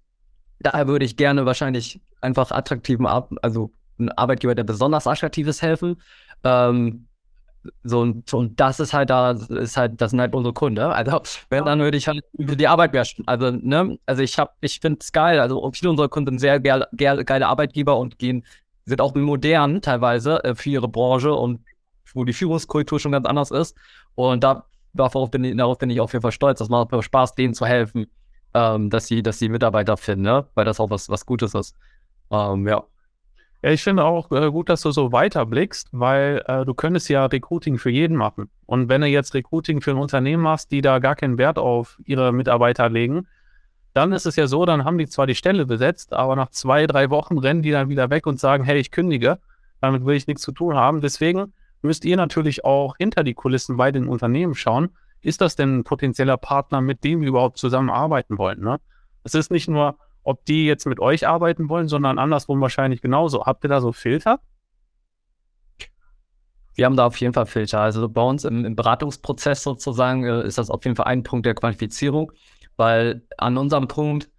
daher 0.61 0.87
würde 0.87 1.07
ich 1.07 1.17
gerne 1.17 1.47
wahrscheinlich 1.47 2.03
einfach 2.21 2.51
attraktiven, 2.51 3.07
Ar 3.07 3.27
also 3.41 3.73
einen 3.99 4.11
Arbeitgeber, 4.11 4.55
der 4.55 4.65
besonders 4.65 5.07
attraktiv 5.07 5.47
ist, 5.47 5.63
helfen. 5.63 5.97
Ähm, 6.45 7.07
So, 7.85 8.01
und, 8.01 8.33
und 8.35 8.59
das 8.59 8.81
ist 8.81 8.93
halt 8.93 9.11
da, 9.11 9.33
ist 9.33 9.77
halt, 9.77 10.01
das 10.01 10.11
sind 10.11 10.21
halt 10.21 10.35
unsere 10.35 10.53
Kunden. 10.53 10.81
Ne? 10.81 10.93
Also, 10.93 11.21
wenn 11.49 11.65
dann 11.65 11.79
würde 11.81 11.97
ich 11.97 12.09
halt 12.09 12.25
die 12.35 12.67
Arbeit 12.67 12.93
mehr, 12.93 13.07
also, 13.27 13.51
ne, 13.51 13.99
also 14.07 14.23
ich 14.23 14.39
habe, 14.39 14.51
ich 14.61 14.81
finde 14.81 14.99
es 15.01 15.13
geil. 15.13 15.39
Also, 15.41 15.71
viele 15.73 15.91
unserer 15.91 16.09
Kunden 16.09 16.33
sind 16.33 16.39
sehr 16.41 16.61
geil, 16.61 16.87
geil, 16.97 17.25
geile 17.25 17.47
Arbeitgeber 17.47 17.99
und 17.99 18.19
gehen, 18.19 18.45
sind 18.85 19.01
auch 19.01 19.15
modern 19.15 19.81
teilweise 19.81 20.43
äh, 20.45 20.55
für 20.55 20.71
ihre 20.71 20.89
Branche 20.89 21.33
und 21.33 21.61
wo 22.15 22.25
die 22.25 22.33
Führungskultur 22.33 22.99
schon 23.01 23.13
ganz 23.13 23.27
anders 23.27 23.51
ist. 23.51 23.77
Und 24.15 24.45
da, 24.45 24.67
darauf 24.93 25.31
bin 25.31 25.45
ich, 25.45 25.57
darauf 25.57 25.79
bin 25.79 25.91
ich 25.91 26.01
auf 26.01 26.13
jeden 26.13 26.23
Fall 26.23 26.33
stolz. 26.33 26.59
Das 26.59 26.69
macht 26.69 26.93
mir 26.93 27.03
Spaß, 27.03 27.35
denen 27.35 27.55
zu 27.55 27.67
helfen, 27.67 28.07
ähm, 28.55 28.91
dass 28.91 29.07
sie, 29.07 29.23
dass 29.23 29.39
sie 29.39 29.49
Mitarbeiter 29.49 29.97
finden, 29.97 30.23
ne? 30.25 30.47
Weil 30.55 30.65
das 30.65 30.81
auch 30.81 30.91
was, 30.91 31.09
was 31.09 31.27
Gutes 31.27 31.55
ist. 31.55 31.77
Ähm, 32.31 32.67
ja. 32.69 32.85
Ja, 33.63 33.71
ich 33.71 33.83
finde 33.83 34.05
auch 34.05 34.33
äh, 34.33 34.51
gut, 34.51 34.69
dass 34.69 34.81
du 34.81 34.91
so 34.91 35.13
weiterblickst, 35.13 35.89
weil 35.93 36.43
äh, 36.47 36.65
du 36.65 36.75
könntest 36.75 37.09
ja 37.09 37.27
Recruiting 37.27 37.79
für 37.79 37.91
jeden 37.91 38.17
machen. 38.17 38.51
Und 38.67 38.89
wenn 38.89 39.03
du 39.03 39.07
jetzt 39.07 39.35
Recruiting 39.35 39.81
für 39.81 39.93
ein 39.93 39.99
Unternehmen 39.99 40.43
machst, 40.43 40.73
die 40.73 40.81
da 40.83 40.99
gar 40.99 41.15
keinen 41.15 41.39
Wert 41.39 41.59
auf 41.59 41.97
ihre 42.05 42.33
Mitarbeiter 42.33 42.89
legen, 42.89 43.29
dann 43.95 44.13
ist 44.13 44.27
es 44.27 44.35
ja 44.37 44.49
so, 44.49 44.65
dann 44.65 44.85
haben 44.85 44.99
die 44.99 45.07
zwar 45.07 45.27
die 45.27 45.37
Stelle 45.37 45.65
besetzt, 45.65 46.13
aber 46.13 46.35
nach 46.35 46.51
zwei, 46.51 46.87
drei 46.87 47.11
Wochen 47.11 47.39
rennen 47.39 47.63
die 47.63 47.71
dann 47.71 47.89
wieder 47.89 48.11
weg 48.11 48.27
und 48.27 48.41
sagen, 48.41 48.65
hey, 48.65 48.79
ich 48.79 48.91
kündige, 48.91 49.39
damit 49.81 50.05
will 50.05 50.17
ich 50.17 50.27
nichts 50.27 50.43
zu 50.43 50.51
tun 50.53 50.75
haben. 50.75 51.01
Deswegen 51.01 51.53
müsst 51.83 52.05
ihr 52.05 52.17
natürlich 52.17 52.65
auch 52.65 52.97
hinter 52.97 53.23
die 53.23 53.35
Kulissen 53.35 53.77
bei 53.77 53.93
den 53.93 54.09
Unternehmen 54.09 54.55
schauen, 54.55 54.91
ist 55.21 55.41
das 55.41 55.55
denn 55.55 55.79
ein 55.79 55.85
potenzieller 55.85 56.37
Partner, 56.37 56.81
mit 56.81 57.05
dem 57.05 57.21
wir 57.21 57.29
überhaupt 57.29 57.59
zusammenarbeiten 57.59 58.39
wollen? 58.39 58.61
Ne? 58.61 58.81
Es 59.23 59.35
ist 59.35 59.53
nicht 59.53 59.69
nur, 59.69 59.97
ob 60.23 60.45
die 60.45 60.67
jetzt 60.67 60.87
mit 60.87 61.01
euch 61.01 61.27
arbeiten 61.27 61.69
wollen, 61.69 61.89
sondern 61.89 62.19
andersrum 62.19 62.61
wahrscheinlich 62.61 63.03
genauso. 63.03 63.45
Habt 63.45 63.65
ihr 63.65 63.69
da 63.69 63.81
so 63.81 63.93
Filter? 63.93 64.41
Wir 66.75 66.87
haben 66.87 66.97
da 66.97 67.07
auf 67.07 67.17
jeden 67.17 67.35
Fall 67.35 67.47
Filter. 67.47 67.81
Also 67.81 68.09
bei 68.09 68.23
uns 68.23 68.45
im, 68.45 68.65
im 68.65 68.77
Beratungsprozess 68.77 69.63
sozusagen 69.63 70.25
äh, 70.25 70.47
ist 70.47 70.59
das 70.59 70.71
auf 70.71 70.85
jeden 70.85 70.97
Fall 70.97 71.07
ein 71.07 71.23
Punkt 71.23 71.45
der 71.45 71.55
Qualifizierung, 71.55 72.33
weil 72.77 73.23
an 73.37 73.59
unserem 73.59 73.89
Punkt 73.89 74.31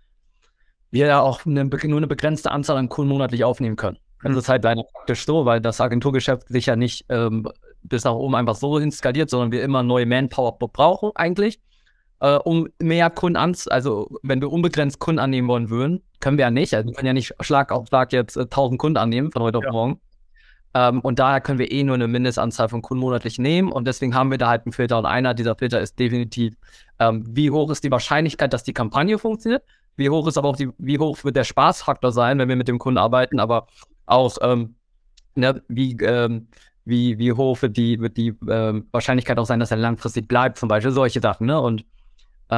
wir 0.90 1.08
ja 1.08 1.22
auch 1.22 1.46
eine, 1.46 1.66
nur 1.66 1.98
eine 1.98 2.08
begrenzte 2.08 2.52
Anzahl 2.52 2.78
an 2.78 2.90
Kunden 2.90 3.10
monatlich 3.10 3.44
aufnehmen 3.44 3.76
können. 3.76 3.98
Das 4.22 4.32
mhm. 4.32 4.38
ist 4.38 4.50
halt 4.50 4.64
leider 4.64 4.84
praktisch 4.84 5.26
so, 5.26 5.46
weil 5.46 5.62
das 5.62 5.82
Agenturgeschäft 5.82 6.48
sich 6.48 6.68
ja 6.68 6.76
nicht 6.76 7.06
ähm, 7.10 7.48
bis 7.84 8.04
nach 8.04 8.14
oben 8.14 8.36
einfach 8.36 8.56
so 8.56 8.78
installiert, 8.78 9.30
sondern 9.30 9.52
wir 9.52 9.64
immer 9.64 9.84
neue 9.84 10.06
Manpower 10.06 10.58
brauchen 10.58 11.12
eigentlich 11.16 11.60
äh, 12.24 12.38
um 12.38 12.70
mehr 12.80 13.10
Kunden 13.10 13.36
an, 13.36 13.54
also 13.68 14.18
wenn 14.24 14.40
wir 14.40 14.50
unbegrenzt 14.50 15.00
Kunden 15.00 15.20
annehmen 15.20 15.50
wollen 15.50 15.70
würden, 15.70 16.02
können 16.22 16.38
wir 16.38 16.46
ja 16.46 16.52
nicht. 16.52 16.74
Also 16.74 16.88
wir 16.88 16.96
können 16.96 17.08
ja 17.08 17.14
nicht 17.14 17.34
Schlag 17.42 17.72
auf 17.74 17.88
Schlag 17.88 18.14
jetzt 18.14 18.38
äh, 18.38 18.44
1000 18.44 18.80
Kunden 18.80 18.98
annehmen 18.98 19.30
von 19.32 19.44
heute 19.44 19.60
ja. 19.62 19.68
auf 19.68 19.74
morgen. 19.74 20.00
Ähm, 20.74 21.02
und 21.02 21.20
daher 21.20 21.42
können 21.42 21.60
wir 21.60 21.70
eh 21.70 21.84
nur 21.84 21.96
eine 21.96 22.08
Mindestanzahl 22.08 22.70
von 22.70 22.82
Kunden 22.82 23.02
monatlich 23.02 23.40
nehmen 23.40 23.74
und 23.74 23.86
deswegen 23.86 24.16
haben 24.16 24.32
wir 24.32 24.38
da 24.38 24.48
halt 24.48 24.66
einen 24.66 24.72
Filter 24.72 24.98
und 24.98 25.06
einer 25.06 25.34
dieser 25.34 25.56
Filter 25.56 25.82
ist 25.82 26.00
definitiv, 26.00 26.56
ähm, 26.98 27.26
wie 27.28 27.52
hoch 27.52 27.70
ist 27.70 27.84
die 27.84 27.92
Wahrscheinlichkeit, 27.92 28.54
dass 28.54 28.64
die 28.64 28.74
Kampagne 28.74 29.20
funktioniert, 29.20 29.64
wie 29.98 30.10
hoch 30.10 30.26
ist 30.26 30.38
aber 30.38 30.48
auch 30.48 30.56
die, 30.56 30.70
wie 30.78 30.98
hoch 30.98 31.26
wird 31.26 31.36
der 31.36 31.44
Spaßfaktor 31.44 32.14
sein, 32.14 32.40
wenn 32.40 32.48
wir 32.48 32.56
mit 32.56 32.70
dem 32.70 32.80
Kunden 32.80 32.98
arbeiten, 33.00 33.42
aber 33.42 33.68
auch 34.06 34.38
ähm, 34.42 34.76
ne, 35.36 35.62
wie, 35.68 35.92
ähm, 36.02 36.48
wie, 36.86 37.20
wie 37.20 37.34
hoch 37.34 37.62
wird 37.62 37.76
die, 37.76 38.00
wird 38.00 38.16
die 38.16 38.34
ähm, 38.50 38.88
Wahrscheinlichkeit 38.92 39.38
auch 39.38 39.46
sein, 39.46 39.60
dass 39.60 39.72
er 39.72 39.78
langfristig 39.78 40.30
bleibt, 40.30 40.58
zum 40.58 40.70
Beispiel 40.70 40.92
solche 40.92 41.20
Sachen, 41.20 41.48
ne? 41.48 41.60
Und 41.60 41.86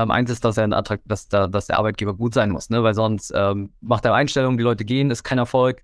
ähm, 0.04 0.12
eins 0.12 0.30
ist, 0.30 0.44
dass 0.44 0.58
er 0.58 0.66
ein 0.66 0.74
Attrakt, 0.74 1.04
dass, 1.06 1.30
da, 1.30 1.48
dass 1.48 1.68
der 1.68 1.78
Arbeitgeber 1.78 2.14
gut 2.14 2.34
sein 2.34 2.52
muss, 2.52 2.70
ne? 2.70 2.84
weil 2.84 2.94
sonst 2.94 3.32
ähm, 3.36 3.72
macht 3.82 4.04
er 4.06 4.14
Einstellungen, 4.14 4.58
die 4.58 4.64
Leute 4.64 4.84
gehen, 4.84 5.10
ist 5.10 5.24
kein 5.24 5.38
Erfolg. 5.38 5.84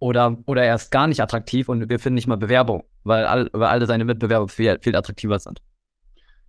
Oder, 0.00 0.36
oder 0.46 0.64
er 0.64 0.74
ist 0.74 0.90
gar 0.90 1.06
nicht 1.06 1.20
attraktiv 1.20 1.68
und 1.68 1.88
wir 1.88 1.98
finden 1.98 2.16
nicht 2.16 2.26
mal 2.26 2.36
Bewerbung, 2.36 2.82
weil, 3.04 3.24
all, 3.24 3.48
weil 3.52 3.68
alle 3.68 3.86
seine 3.86 4.04
Mitbewerber 4.04 4.48
viel, 4.48 4.78
viel 4.80 4.96
attraktiver 4.96 5.38
sind. 5.38 5.62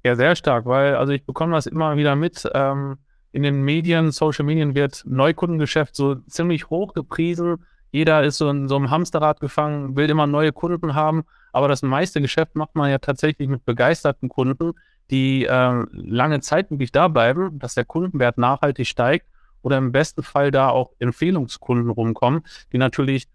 Ja, 0.03 0.15
sehr 0.15 0.35
stark, 0.35 0.65
weil 0.65 0.95
also 0.95 1.13
ich 1.13 1.25
bekomme 1.25 1.53
das 1.53 1.67
immer 1.67 1.95
wieder 1.95 2.15
mit. 2.15 2.49
Ähm, 2.53 2.97
in 3.31 3.43
den 3.43 3.61
Medien, 3.61 4.11
Social 4.11 4.45
Medien 4.45 4.75
wird 4.75 5.03
Neukundengeschäft 5.05 5.95
so 5.95 6.15
ziemlich 6.27 6.69
hoch 6.69 6.93
gepriesen. 6.93 7.65
Jeder 7.91 8.23
ist 8.23 8.37
so 8.37 8.49
in 8.49 8.67
so 8.67 8.75
einem 8.75 8.89
Hamsterrad 8.89 9.39
gefangen, 9.39 9.95
will 9.95 10.09
immer 10.09 10.27
neue 10.27 10.51
Kunden 10.51 10.95
haben. 10.95 11.23
Aber 11.53 11.67
das 11.67 11.81
meiste 11.81 12.21
Geschäft 12.21 12.55
macht 12.55 12.75
man 12.75 12.89
ja 12.89 12.97
tatsächlich 12.97 13.47
mit 13.47 13.63
begeisterten 13.63 14.27
Kunden, 14.27 14.73
die 15.11 15.45
äh, 15.45 15.85
lange 15.91 16.39
Zeit 16.41 16.71
wirklich 16.71 16.91
da 16.91 17.07
bleiben, 17.07 17.59
dass 17.59 17.75
der 17.75 17.85
Kundenwert 17.85 18.37
nachhaltig 18.37 18.87
steigt 18.87 19.27
oder 19.61 19.77
im 19.77 19.91
besten 19.91 20.23
Fall 20.23 20.51
da 20.51 20.69
auch 20.69 20.91
Empfehlungskunden 20.99 21.89
rumkommen, 21.89 22.43
die 22.71 22.77
natürlich 22.77 23.27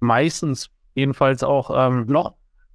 meistens 0.00 0.70
jedenfalls 0.94 1.42
auch 1.42 1.70
ähm, 1.74 2.06
noch 2.06 2.34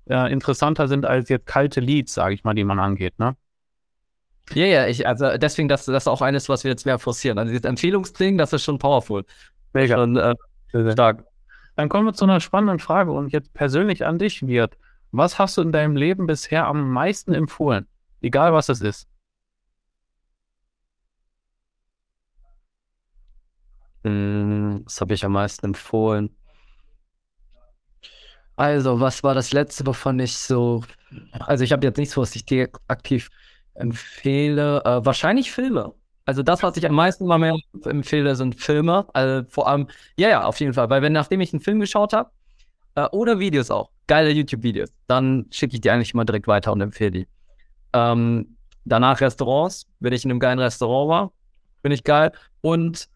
äh, 0.09 0.31
interessanter 0.31 0.88
sind 0.88 1.05
als 1.05 1.29
jetzt 1.29 1.45
kalte 1.45 1.79
Leads, 1.79 2.13
sage 2.13 2.33
ich 2.33 2.43
mal, 2.43 2.53
die 2.53 2.63
man 2.63 2.79
angeht. 2.79 3.17
Ne? 3.19 3.35
Ja, 4.53 4.65
ja, 4.65 4.88
ich, 4.88 5.07
also 5.07 5.38
deswegen, 5.38 5.69
das, 5.69 5.85
das 5.85 6.03
ist 6.03 6.07
auch 6.07 6.21
eines, 6.21 6.50
was 6.50 6.63
wir 6.63 6.71
jetzt 6.71 6.85
mehr 6.85 7.00
forcieren. 7.00 7.38
Also 7.38 7.51
dieses 7.51 7.65
Empfehlungsding, 7.65 8.38
das 8.38 8.53
ist 8.53 8.63
schon 8.63 8.77
powerful. 8.77 9.25
Mega. 9.73 9.95
Schon, 9.95 10.17
äh, 10.17 10.35
stark. 10.91 11.25
Dann 11.75 11.89
kommen 11.89 12.05
wir 12.05 12.13
zu 12.13 12.25
einer 12.25 12.39
spannenden 12.39 12.79
Frage 12.79 13.11
und 13.11 13.31
jetzt 13.31 13.53
persönlich 13.53 14.05
an 14.05 14.19
dich, 14.19 14.45
Wirt. 14.45 14.77
Was 15.11 15.39
hast 15.39 15.57
du 15.57 15.61
in 15.61 15.71
deinem 15.71 15.95
Leben 15.95 16.27
bisher 16.27 16.67
am 16.67 16.89
meisten 16.91 17.33
empfohlen? 17.33 17.88
Egal 18.21 18.53
was 18.53 18.69
es 18.69 18.81
ist. 18.81 19.07
Hm, 24.03 24.81
was 24.85 25.01
habe 25.01 25.13
ich 25.13 25.25
am 25.25 25.31
meisten 25.33 25.65
empfohlen? 25.67 26.35
Also, 28.55 28.99
was 28.99 29.23
war 29.23 29.33
das 29.33 29.53
letzte, 29.53 29.85
wovon 29.85 30.19
ich 30.19 30.37
so. 30.37 30.83
Also, 31.39 31.63
ich 31.63 31.71
habe 31.71 31.85
jetzt 31.85 31.97
nichts, 31.97 32.15
was 32.17 32.35
ich 32.35 32.45
dir 32.45 32.69
aktiv 32.87 33.29
empfehle. 33.73 34.83
Äh, 34.85 35.05
wahrscheinlich 35.05 35.51
Filme. 35.51 35.93
Also, 36.25 36.43
das, 36.43 36.61
was 36.63 36.77
ich 36.77 36.85
am 36.87 36.95
meisten 36.95 37.25
mal 37.25 37.39
mehr 37.39 37.55
empfehle, 37.85 38.35
sind 38.35 38.59
Filme. 38.59 39.07
Also, 39.13 39.47
vor 39.49 39.67
allem, 39.67 39.87
ja, 40.17 40.29
ja, 40.29 40.43
auf 40.45 40.59
jeden 40.59 40.73
Fall. 40.73 40.89
Weil, 40.89 41.01
wenn 41.01 41.13
nachdem 41.13 41.41
ich 41.41 41.53
einen 41.53 41.61
Film 41.61 41.79
geschaut 41.79 42.13
habe, 42.13 42.31
äh, 42.95 43.07
oder 43.11 43.39
Videos 43.39 43.71
auch, 43.71 43.91
geile 44.07 44.31
YouTube-Videos, 44.31 44.91
dann 45.07 45.47
schicke 45.51 45.75
ich 45.75 45.81
die 45.81 45.91
eigentlich 45.91 46.13
immer 46.13 46.25
direkt 46.25 46.47
weiter 46.47 46.71
und 46.73 46.81
empfehle 46.81 47.11
die. 47.11 47.27
Ähm, 47.93 48.57
danach 48.86 49.21
Restaurants, 49.21 49.88
wenn 50.00 50.13
ich 50.13 50.25
in 50.25 50.31
einem 50.31 50.39
geilen 50.39 50.60
Restaurant 50.60 51.10
war, 51.10 51.31
bin 51.81 51.91
ich 51.91 52.03
geil. 52.03 52.31
Und, 52.62 53.07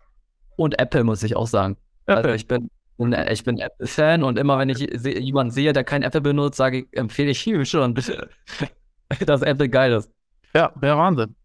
und 0.56 0.80
Apple, 0.80 1.04
muss 1.04 1.24
ich 1.24 1.36
auch 1.36 1.48
sagen. 1.48 1.78
Also 2.06 2.20
Apple. 2.20 2.32
Also 2.32 2.36
ich 2.36 2.48
bin, 2.48 2.70
ich 3.32 3.44
bin 3.44 3.60
Apple-Fan 3.60 4.24
und 4.24 4.38
immer 4.38 4.58
wenn 4.58 4.70
ich 4.70 4.80
jemanden 4.80 5.52
sehe, 5.52 5.74
der 5.74 5.84
kein 5.84 6.04
Apple 6.04 6.22
benutzt, 6.22 6.58
sage 6.58 6.80
ich, 6.80 6.88
empfehle 6.92 7.32
ich 7.32 7.46
ihm 7.48 7.66
schon 7.66 7.94
dass 9.26 9.42
Apple 9.42 9.70
geil 9.70 9.94
ist. 9.94 10.12
Ja, 10.54 10.72
der 10.82 10.98
Wahnsinn. 10.98 11.36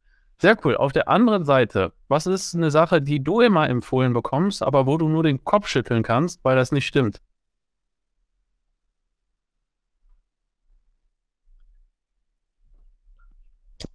Sehr 0.41 0.57
cool. 0.65 0.77
Auf 0.77 0.93
der 0.93 1.09
anderen 1.09 1.45
Seite, 1.45 1.93
was 2.09 2.27
ist 2.27 2.55
eine 2.55 2.71
Sache, 2.71 3.03
die 3.03 3.23
du 3.23 3.41
immer 3.41 3.69
empfohlen 3.69 4.15
bekommst, 4.15 4.63
aber 4.63 4.87
wo 4.87 4.97
du 4.97 5.09
nur 5.09 5.23
den 5.23 5.45
Kopf 5.45 5.69
schütteln 5.69 6.03
kannst, 6.03 6.43
weil 6.45 6.57
das 6.57 6.73
nicht 6.73 6.87
stimmt? 6.87 7.21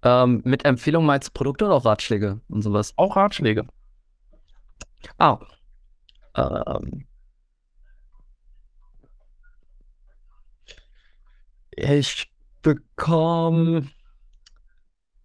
Ähm, 0.06 0.42
mit 0.46 0.66
Empfehlungen 0.66 1.08
meinst 1.08 1.30
du 1.30 1.32
Produkte 1.34 1.66
oder 1.66 1.76
auch 1.76 1.86
Ratschläge 1.86 2.40
und 2.48 2.62
sowas? 2.62 2.94
Auch 2.96 3.16
Ratschläge. 3.16 3.66
Ah. 5.18 5.40
Ähm. 6.36 7.08
Ich 11.72 12.32
bekomme. 12.62 13.88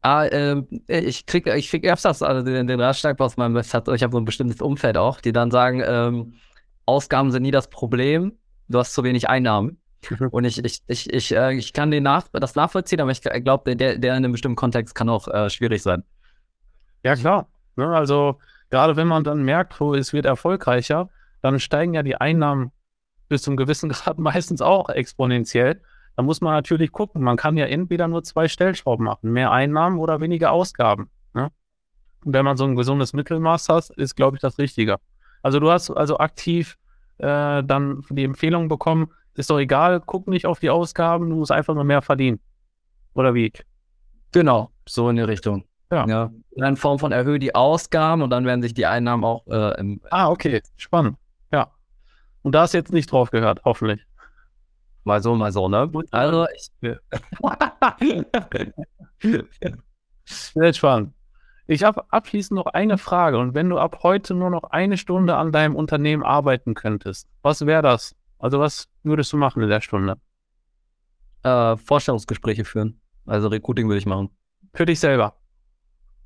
Ah, 0.03 0.27
ähm, 0.33 0.67
ich 0.87 1.27
krieg, 1.27 1.47
ich 1.47 1.69
krieg 1.69 1.85
öfters 1.87 2.23
also 2.23 2.43
den, 2.43 2.67
den 2.67 2.81
Ratschlag 2.81 3.21
aus 3.21 3.37
meinem, 3.37 3.55
ich 3.59 3.75
habe 3.75 3.99
so 4.11 4.19
ein 4.19 4.25
bestimmtes 4.25 4.63
Umfeld 4.63 4.97
auch, 4.97 5.21
die 5.21 5.33
dann 5.33 5.51
sagen, 5.51 5.83
ähm, 5.85 6.35
Ausgaben 6.87 7.31
sind 7.31 7.43
nie 7.43 7.51
das 7.51 7.69
Problem, 7.69 8.33
du 8.69 8.79
hast 8.79 8.95
zu 8.95 9.05
wenig 9.05 9.29
Einnahmen. 9.29 9.79
Mhm. 10.09 10.29
Und 10.29 10.45
ich, 10.45 10.65
ich, 10.65 10.83
ich, 10.87 11.13
ich, 11.13 11.35
äh, 11.35 11.55
ich 11.55 11.73
kann 11.73 11.91
den 11.91 12.05
nach, 12.05 12.29
das 12.33 12.55
nachvollziehen, 12.55 13.01
aber 13.01 13.11
ich 13.11 13.21
glaube, 13.21 13.77
der, 13.77 13.99
der 13.99 14.13
in 14.13 14.25
einem 14.25 14.33
bestimmten 14.33 14.57
Kontext 14.57 14.95
kann 14.95 15.09
auch 15.09 15.29
äh, 15.29 15.51
schwierig 15.51 15.83
sein. 15.83 16.05
Ja, 17.03 17.15
klar. 17.15 17.49
Ne, 17.77 17.87
also, 17.87 18.39
gerade 18.71 18.97
wenn 18.97 19.09
man 19.09 19.25
dann 19.25 19.43
merkt, 19.43 19.81
oh, 19.81 19.95
es 19.95 20.13
wird 20.13 20.27
erfolgreicher, 20.27 21.09
dann 21.43 21.61
steigen 21.61 21.95
ja 21.95 22.03
die 22.03 22.17
Einnahmen 22.17 22.73
bis 23.29 23.43
zum 23.43 23.57
gewissen 23.57 23.89
Grad 23.91 24.19
meistens 24.19 24.61
auch 24.61 24.89
exponentiell. 24.89 25.81
Da 26.17 26.23
muss 26.23 26.41
man 26.41 26.53
natürlich 26.53 26.93
gucken. 26.93 27.23
Man 27.23 27.37
kann 27.37 27.57
ja 27.57 27.67
entweder 27.67 28.09
nur 28.09 28.23
zwei 28.23 28.49
Stellschrauben 28.49 29.05
machen: 29.05 29.33
mehr 29.33 29.51
Einnahmen 29.53 29.99
oder 29.99 30.21
weniger 30.21 30.53
Ausgaben. 30.53 31.11
Ne? 31.35 31.51
Und 32.25 32.35
wenn 32.35 32.45
man 32.45 32.57
so 32.57 32.65
ein 32.65 32.77
gesundes 32.77 33.13
Mittelmaß 33.13 33.69
hat, 33.69 33.91
ist, 33.91 34.17
glaube 34.17 34.37
ich, 34.37 34.43
das 34.43 34.59
Richtige. 34.59 34.97
Also, 35.43 35.61
du 35.61 35.71
hast 35.71 35.91
also 35.91 36.19
aktiv 36.19 36.77
äh, 37.19 37.63
dann 37.63 38.05
die 38.11 38.25
Empfehlung 38.25 38.69
bekommen, 38.69 39.13
ist 39.35 39.51
doch 39.51 39.59
egal, 39.59 40.01
guck 40.05 40.27
nicht 40.29 40.47
auf 40.47 40.61
die 40.61 40.71
Ausgaben, 40.71 41.31
du 41.31 41.37
musst 41.37 41.53
einfach 41.53 41.75
nur 41.75 41.85
mehr 41.85 42.03
verdienen. 42.03 42.41
Oder 43.15 43.35
wie? 43.35 43.53
Genau, 44.33 44.71
so 44.89 45.09
in 45.09 45.17
die 45.17 45.23
Richtung. 45.23 45.65
Ja. 45.91 46.07
ja. 46.07 46.31
In 46.53 46.77
Form 46.77 46.99
von 46.99 47.13
erhöhe 47.13 47.39
die 47.39 47.55
Ausgaben 47.55 48.23
und 48.23 48.31
dann 48.31 48.45
werden 48.45 48.63
sich 48.63 48.75
die 48.75 48.87
Einnahmen 48.87 49.25
auch 49.25 49.47
äh, 49.49 49.79
im. 49.81 50.01
Ah, 50.11 50.31
okay, 50.31 50.63
spannend. 50.77 51.17
Ja. 51.53 51.71
Und 52.43 52.55
da 52.55 52.63
hast 52.63 52.75
du 52.75 52.79
jetzt 52.79 52.93
nicht 52.93 53.11
drauf 53.11 53.31
gehört, 53.31 53.63
hoffentlich. 53.65 54.01
Mal 55.05 55.23
so, 55.23 55.35
mal 55.35 55.51
so, 55.51 55.69
ne? 55.69 55.91
Also, 56.11 56.47
ich. 56.55 56.71
Sehr 60.25 60.73
spannend. 60.73 61.15
Ich 61.67 61.85
habe 61.85 62.05
abschließend 62.11 62.57
noch 62.57 62.67
eine 62.67 62.99
Frage. 62.99 63.39
Und 63.39 63.55
wenn 63.55 63.69
du 63.69 63.79
ab 63.79 64.01
heute 64.03 64.35
nur 64.35 64.51
noch 64.51 64.65
eine 64.65 64.97
Stunde 64.97 65.37
an 65.37 65.53
deinem 65.53 65.77
Unternehmen 65.77 66.23
arbeiten 66.23 66.75
könntest, 66.75 67.29
was 67.43 67.65
wäre 67.65 67.83
das? 67.83 68.15
Also, 68.41 68.59
was 68.59 68.89
würdest 69.03 69.33
du 69.33 69.37
machen 69.37 69.63
in 69.63 69.69
der 69.69 69.83
Stunde? 69.83 70.17
Äh, 71.43 71.77
Vorstellungsgespräche 71.77 72.65
führen. 72.65 73.01
Also, 73.27 73.49
Recruiting 73.49 73.87
würde 73.87 73.99
ich 73.99 74.07
machen. 74.07 74.31
Für 74.75 74.87
dich 74.87 74.99
selber? 74.99 75.37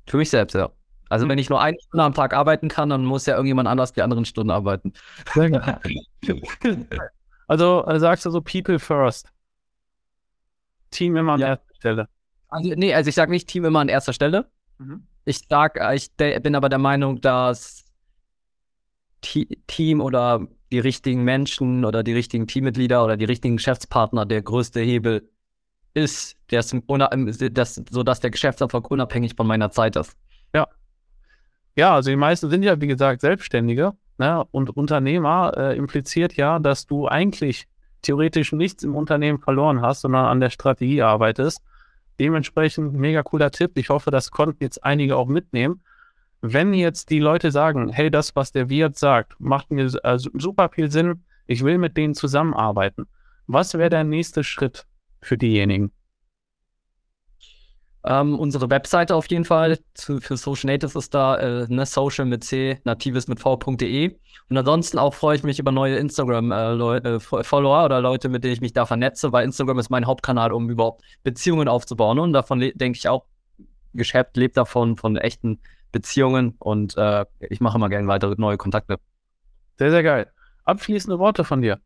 Für 0.07 0.17
mich 0.17 0.29
selbst, 0.29 0.55
ja. 0.55 0.71
Also, 1.09 1.25
mhm. 1.25 1.31
wenn 1.31 1.37
ich 1.39 1.49
nur 1.49 1.61
eine 1.61 1.77
Stunde 1.79 2.03
am 2.03 2.13
Tag 2.13 2.33
arbeiten 2.33 2.69
kann, 2.69 2.89
dann 2.89 3.03
muss 3.03 3.25
ja 3.25 3.35
irgendjemand 3.35 3.67
anders 3.67 3.93
die 3.93 4.01
anderen 4.01 4.25
Stunden 4.25 4.51
arbeiten. 4.51 4.93
Also, 7.47 7.85
äh, 7.85 7.99
sagst 7.99 8.25
du 8.25 8.31
so 8.31 8.41
People 8.41 8.79
first. 8.79 9.31
Team 10.89 11.15
immer 11.15 11.33
an 11.33 11.39
ja. 11.39 11.47
erster 11.49 11.75
Stelle. 11.75 12.09
Also, 12.47 12.73
nee, 12.75 12.91
also 12.91 13.07
ich 13.07 13.13
sage 13.13 13.29
nicht 13.29 13.47
Team 13.47 13.65
immer 13.65 13.81
an 13.81 13.87
erster 13.87 14.13
Stelle. 14.13 14.49
Mhm. 14.79 15.05
Ich 15.25 15.41
sag, 15.47 15.77
äh, 15.77 15.93
ich 15.93 16.11
bin 16.15 16.55
aber 16.55 16.69
der 16.69 16.79
Meinung, 16.79 17.21
dass 17.21 17.85
Team 19.21 20.01
oder 20.01 20.47
die 20.71 20.79
richtigen 20.79 21.23
Menschen 21.23 21.85
oder 21.85 22.03
die 22.03 22.13
richtigen 22.13 22.47
Teammitglieder 22.47 23.03
oder 23.03 23.17
die 23.17 23.25
richtigen 23.25 23.57
Geschäftspartner 23.57 24.25
der 24.25 24.41
größte 24.41 24.79
Hebel 24.79 25.29
ist, 25.93 26.35
das, 26.47 26.75
das, 27.51 27.81
sodass 27.89 28.19
der 28.19 28.31
Geschäftserfolg 28.31 28.91
unabhängig 28.91 29.35
von 29.35 29.47
meiner 29.47 29.71
Zeit 29.71 29.95
ist. 29.95 30.15
Ja. 30.53 30.67
Ja, 31.75 31.95
also 31.95 32.09
die 32.09 32.15
meisten 32.15 32.49
sind 32.49 32.63
ja, 32.63 32.79
wie 32.79 32.87
gesagt, 32.87 33.21
Selbstständige 33.21 33.93
ne? 34.17 34.45
und 34.51 34.69
Unternehmer 34.69 35.53
äh, 35.55 35.77
impliziert 35.77 36.35
ja, 36.35 36.59
dass 36.59 36.85
du 36.85 37.07
eigentlich 37.07 37.67
theoretisch 38.01 38.51
nichts 38.51 38.83
im 38.83 38.95
Unternehmen 38.95 39.39
verloren 39.39 39.81
hast, 39.81 40.01
sondern 40.01 40.25
an 40.25 40.39
der 40.39 40.49
Strategie 40.49 41.01
arbeitest. 41.01 41.61
Dementsprechend 42.19 42.93
mega 42.93 43.23
cooler 43.23 43.51
Tipp. 43.51 43.71
Ich 43.75 43.89
hoffe, 43.89 44.11
das 44.11 44.31
konnten 44.31 44.63
jetzt 44.63 44.83
einige 44.83 45.17
auch 45.17 45.27
mitnehmen. 45.27 45.81
Wenn 46.41 46.73
jetzt 46.73 47.09
die 47.09 47.19
Leute 47.19 47.51
sagen, 47.51 47.89
hey, 47.89 48.11
das, 48.11 48.35
was 48.35 48.51
der 48.51 48.69
Wirt 48.69 48.97
sagt, 48.97 49.33
macht 49.39 49.71
mir 49.71 49.85
äh, 50.03 50.17
super 50.17 50.69
viel 50.69 50.91
Sinn, 50.91 51.23
ich 51.47 51.63
will 51.63 51.77
mit 51.77 51.97
denen 51.97 52.15
zusammenarbeiten. 52.15 53.07
Was 53.47 53.73
wäre 53.73 53.89
der 53.89 54.03
nächste 54.03 54.43
Schritt 54.43 54.85
für 55.21 55.37
diejenigen? 55.37 55.91
Ähm, 58.07 58.37
unsere 58.37 58.69
Webseite 58.69 59.15
auf 59.15 59.27
jeden 59.31 59.45
Fall 59.45 59.79
zu, 59.95 60.21
für 60.21 60.37
Social 60.37 60.71
Natives 60.71 60.95
ist 60.95 61.15
da 61.15 61.37
äh, 61.37 61.65
ne, 61.67 61.87
social 61.87 62.25
mit 62.25 62.43
c, 62.43 62.79
natives 62.83 63.27
mit 63.27 63.39
v.de. 63.39 64.15
Und 64.47 64.57
ansonsten 64.57 64.99
auch 64.99 65.15
freue 65.15 65.37
ich 65.37 65.43
mich 65.43 65.57
über 65.57 65.71
neue 65.71 65.95
Instagram-Follower 65.95 67.81
äh, 67.81 67.85
oder 67.85 68.01
Leute, 68.01 68.29
mit 68.29 68.43
denen 68.43 68.53
ich 68.53 68.61
mich 68.61 68.73
da 68.73 68.85
vernetze, 68.85 69.31
weil 69.31 69.43
Instagram 69.43 69.79
ist 69.79 69.89
mein 69.89 70.05
Hauptkanal, 70.05 70.51
um 70.51 70.69
überhaupt 70.69 71.03
Beziehungen 71.23 71.67
aufzubauen. 71.67 72.19
Und 72.19 72.33
davon 72.33 72.59
denke 72.59 72.97
ich 72.97 73.09
auch, 73.09 73.25
Geschäft 73.95 74.37
lebt 74.37 74.57
davon, 74.57 74.97
von 74.97 75.17
echten 75.17 75.59
Beziehungen. 75.95 76.55
Und 76.59 76.97
äh, 76.97 77.25
ich 77.39 77.61
mache 77.61 77.77
immer 77.77 77.87
gerne 77.87 78.09
weitere 78.09 78.35
neue 78.37 78.57
Kontakte. 78.57 78.97
Sehr, 79.77 79.91
sehr 79.91 80.03
geil. 80.03 80.29
Abschließende 80.65 81.19
Worte 81.19 81.45
von 81.45 81.61
dir. 81.61 81.79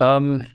Ähm, 0.00 0.46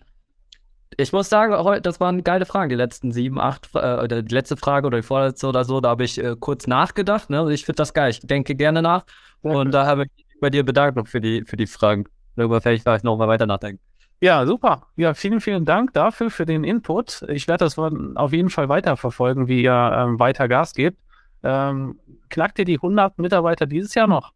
ich 0.97 1.13
muss 1.13 1.29
sagen, 1.29 1.81
das 1.81 2.01
waren 2.01 2.21
geile 2.25 2.45
Fragen, 2.45 2.67
die 2.67 2.75
letzten 2.75 3.13
sieben, 3.13 3.39
acht, 3.39 3.69
äh, 3.75 3.77
oder 3.77 4.21
die 4.21 4.35
letzte 4.35 4.57
Frage 4.57 4.87
oder 4.87 4.97
die 4.97 5.07
vorletzte 5.07 5.47
oder 5.47 5.63
so, 5.63 5.79
da 5.79 5.89
habe 5.89 6.03
ich 6.03 6.21
äh, 6.21 6.35
kurz 6.37 6.67
nachgedacht. 6.67 7.29
Ne? 7.29 7.47
Ich 7.53 7.63
finde 7.63 7.77
das 7.77 7.93
geil, 7.93 8.09
ich 8.09 8.19
denke 8.19 8.55
gerne 8.55 8.81
nach. 8.81 9.05
Und 9.41 9.71
da 9.71 9.85
habe 9.85 10.03
ich 10.03 10.25
bei 10.41 10.49
dir 10.49 10.65
bedankt 10.65 11.07
für 11.07 11.21
die, 11.21 11.45
für 11.45 11.55
die 11.55 11.65
Fragen. 11.65 12.03
Darüber 12.35 12.55
werde 12.55 12.73
ich 12.73 12.81
vielleicht 12.83 13.05
noch 13.05 13.15
mal 13.15 13.29
weiter 13.29 13.45
nachdenken. 13.45 13.81
Ja, 14.19 14.45
super. 14.45 14.87
Ja, 14.97 15.13
vielen, 15.13 15.39
vielen 15.39 15.63
Dank 15.63 15.93
dafür, 15.93 16.29
für 16.29 16.45
den 16.45 16.65
Input. 16.65 17.23
Ich 17.29 17.47
werde 17.47 17.63
das 17.63 17.77
auf 17.79 18.33
jeden 18.33 18.49
Fall 18.49 18.67
weiterverfolgen, 18.67 19.47
wie 19.47 19.63
ihr 19.63 19.95
ähm, 19.95 20.19
weiter 20.19 20.49
Gas 20.49 20.73
gebt. 20.73 20.99
Ähm, 21.43 21.99
knackt 22.29 22.59
ihr 22.59 22.65
die 22.65 22.75
100 22.75 23.17
Mitarbeiter 23.17 23.65
dieses 23.65 23.93
Jahr 23.95 24.07
noch? 24.07 24.33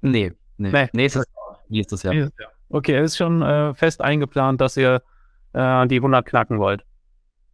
Nee, 0.00 0.32
nee. 0.56 0.70
nee. 0.70 0.88
Nächstes, 0.92 1.24
nächstes 1.68 2.02
Jahr. 2.02 2.14
Nächstes 2.14 2.38
Jahr. 2.38 2.52
Okay, 2.68 2.96
es 2.96 3.12
ist 3.12 3.16
schon 3.18 3.42
äh, 3.42 3.74
fest 3.74 4.00
eingeplant, 4.00 4.60
dass 4.60 4.76
ihr 4.76 5.02
äh, 5.52 5.86
die 5.86 5.96
100 5.96 6.24
knacken 6.24 6.58
wollt. 6.58 6.84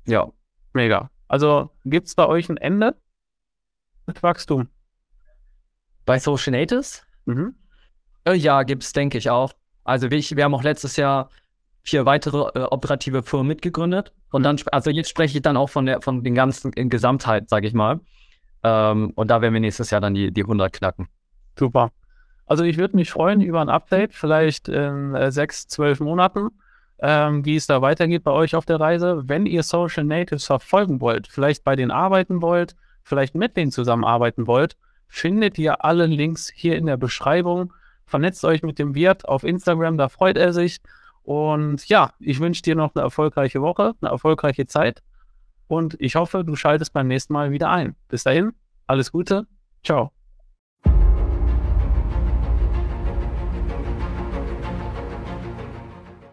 Ja, 0.06 0.28
mega. 0.72 1.10
Also 1.26 1.70
gibt 1.84 2.08
es 2.08 2.14
bei 2.14 2.26
euch 2.26 2.48
ein 2.48 2.56
Ende 2.56 2.96
mit 4.06 4.22
Wachstum? 4.22 4.68
Bei 6.06 6.18
Social 6.18 6.52
Natives? 6.52 7.04
Mhm. 7.26 7.54
Äh, 8.24 8.34
ja, 8.34 8.62
gibt 8.62 8.82
es, 8.82 8.92
denke 8.92 9.18
ich 9.18 9.28
auch. 9.28 9.52
Also 9.84 10.10
wir, 10.10 10.18
wir, 10.18 10.44
haben 10.44 10.54
auch 10.54 10.62
letztes 10.62 10.96
Jahr 10.96 11.30
vier 11.82 12.06
weitere 12.06 12.48
äh, 12.58 12.64
operative 12.64 13.22
Firmen 13.22 13.48
mitgegründet. 13.48 14.14
Und 14.30 14.42
dann, 14.42 14.58
also 14.72 14.90
jetzt 14.90 15.10
spreche 15.10 15.38
ich 15.38 15.42
dann 15.42 15.56
auch 15.56 15.68
von 15.68 15.86
der 15.86 16.00
von 16.00 16.22
den 16.22 16.34
ganzen 16.34 16.72
in 16.72 16.90
Gesamtheit, 16.90 17.48
sage 17.48 17.66
ich 17.66 17.74
mal. 17.74 18.00
Ähm, 18.62 19.12
und 19.14 19.30
da 19.30 19.40
werden 19.40 19.54
wir 19.54 19.60
nächstes 19.60 19.90
Jahr 19.90 20.00
dann 20.00 20.14
die, 20.14 20.32
die 20.32 20.42
100 20.42 20.72
knacken. 20.72 21.08
Super. 21.58 21.90
Also 22.46 22.64
ich 22.64 22.78
würde 22.78 22.96
mich 22.96 23.10
freuen 23.10 23.40
über 23.40 23.60
ein 23.60 23.68
Update, 23.68 24.14
vielleicht 24.14 24.68
in 24.68 25.14
äh, 25.14 25.30
sechs, 25.30 25.68
zwölf 25.68 26.00
Monaten 26.00 26.50
ähm, 27.00 27.44
wie 27.44 27.56
es 27.56 27.66
da 27.66 27.80
weitergeht 27.80 28.24
bei 28.24 28.32
euch 28.32 28.54
auf 28.54 28.66
der 28.66 28.80
Reise. 28.80 29.22
Wenn 29.26 29.46
ihr 29.46 29.62
Social 29.62 30.04
Natives 30.04 30.46
verfolgen 30.46 31.00
wollt, 31.00 31.28
vielleicht 31.28 31.64
bei 31.64 31.76
denen 31.76 31.90
arbeiten 31.90 32.42
wollt, 32.42 32.74
vielleicht 33.02 33.34
mit 33.34 33.56
denen 33.56 33.70
zusammenarbeiten 33.70 34.46
wollt, 34.46 34.76
findet 35.06 35.58
ihr 35.58 35.84
alle 35.84 36.06
Links 36.06 36.50
hier 36.54 36.76
in 36.76 36.86
der 36.86 36.96
Beschreibung. 36.96 37.72
Vernetzt 38.04 38.44
euch 38.44 38.62
mit 38.62 38.78
dem 38.78 38.94
Wirt 38.94 39.28
auf 39.28 39.44
Instagram, 39.44 39.96
da 39.96 40.08
freut 40.08 40.36
er 40.36 40.52
sich. 40.52 40.80
Und 41.22 41.88
ja, 41.88 42.12
ich 42.18 42.40
wünsche 42.40 42.62
dir 42.62 42.74
noch 42.74 42.94
eine 42.94 43.04
erfolgreiche 43.04 43.60
Woche, 43.60 43.94
eine 44.00 44.10
erfolgreiche 44.10 44.66
Zeit. 44.66 45.02
Und 45.68 45.96
ich 46.00 46.16
hoffe, 46.16 46.44
du 46.44 46.56
schaltest 46.56 46.92
beim 46.92 47.06
nächsten 47.06 47.32
Mal 47.32 47.52
wieder 47.52 47.70
ein. 47.70 47.94
Bis 48.08 48.24
dahin, 48.24 48.52
alles 48.86 49.12
Gute. 49.12 49.46
Ciao. 49.84 50.17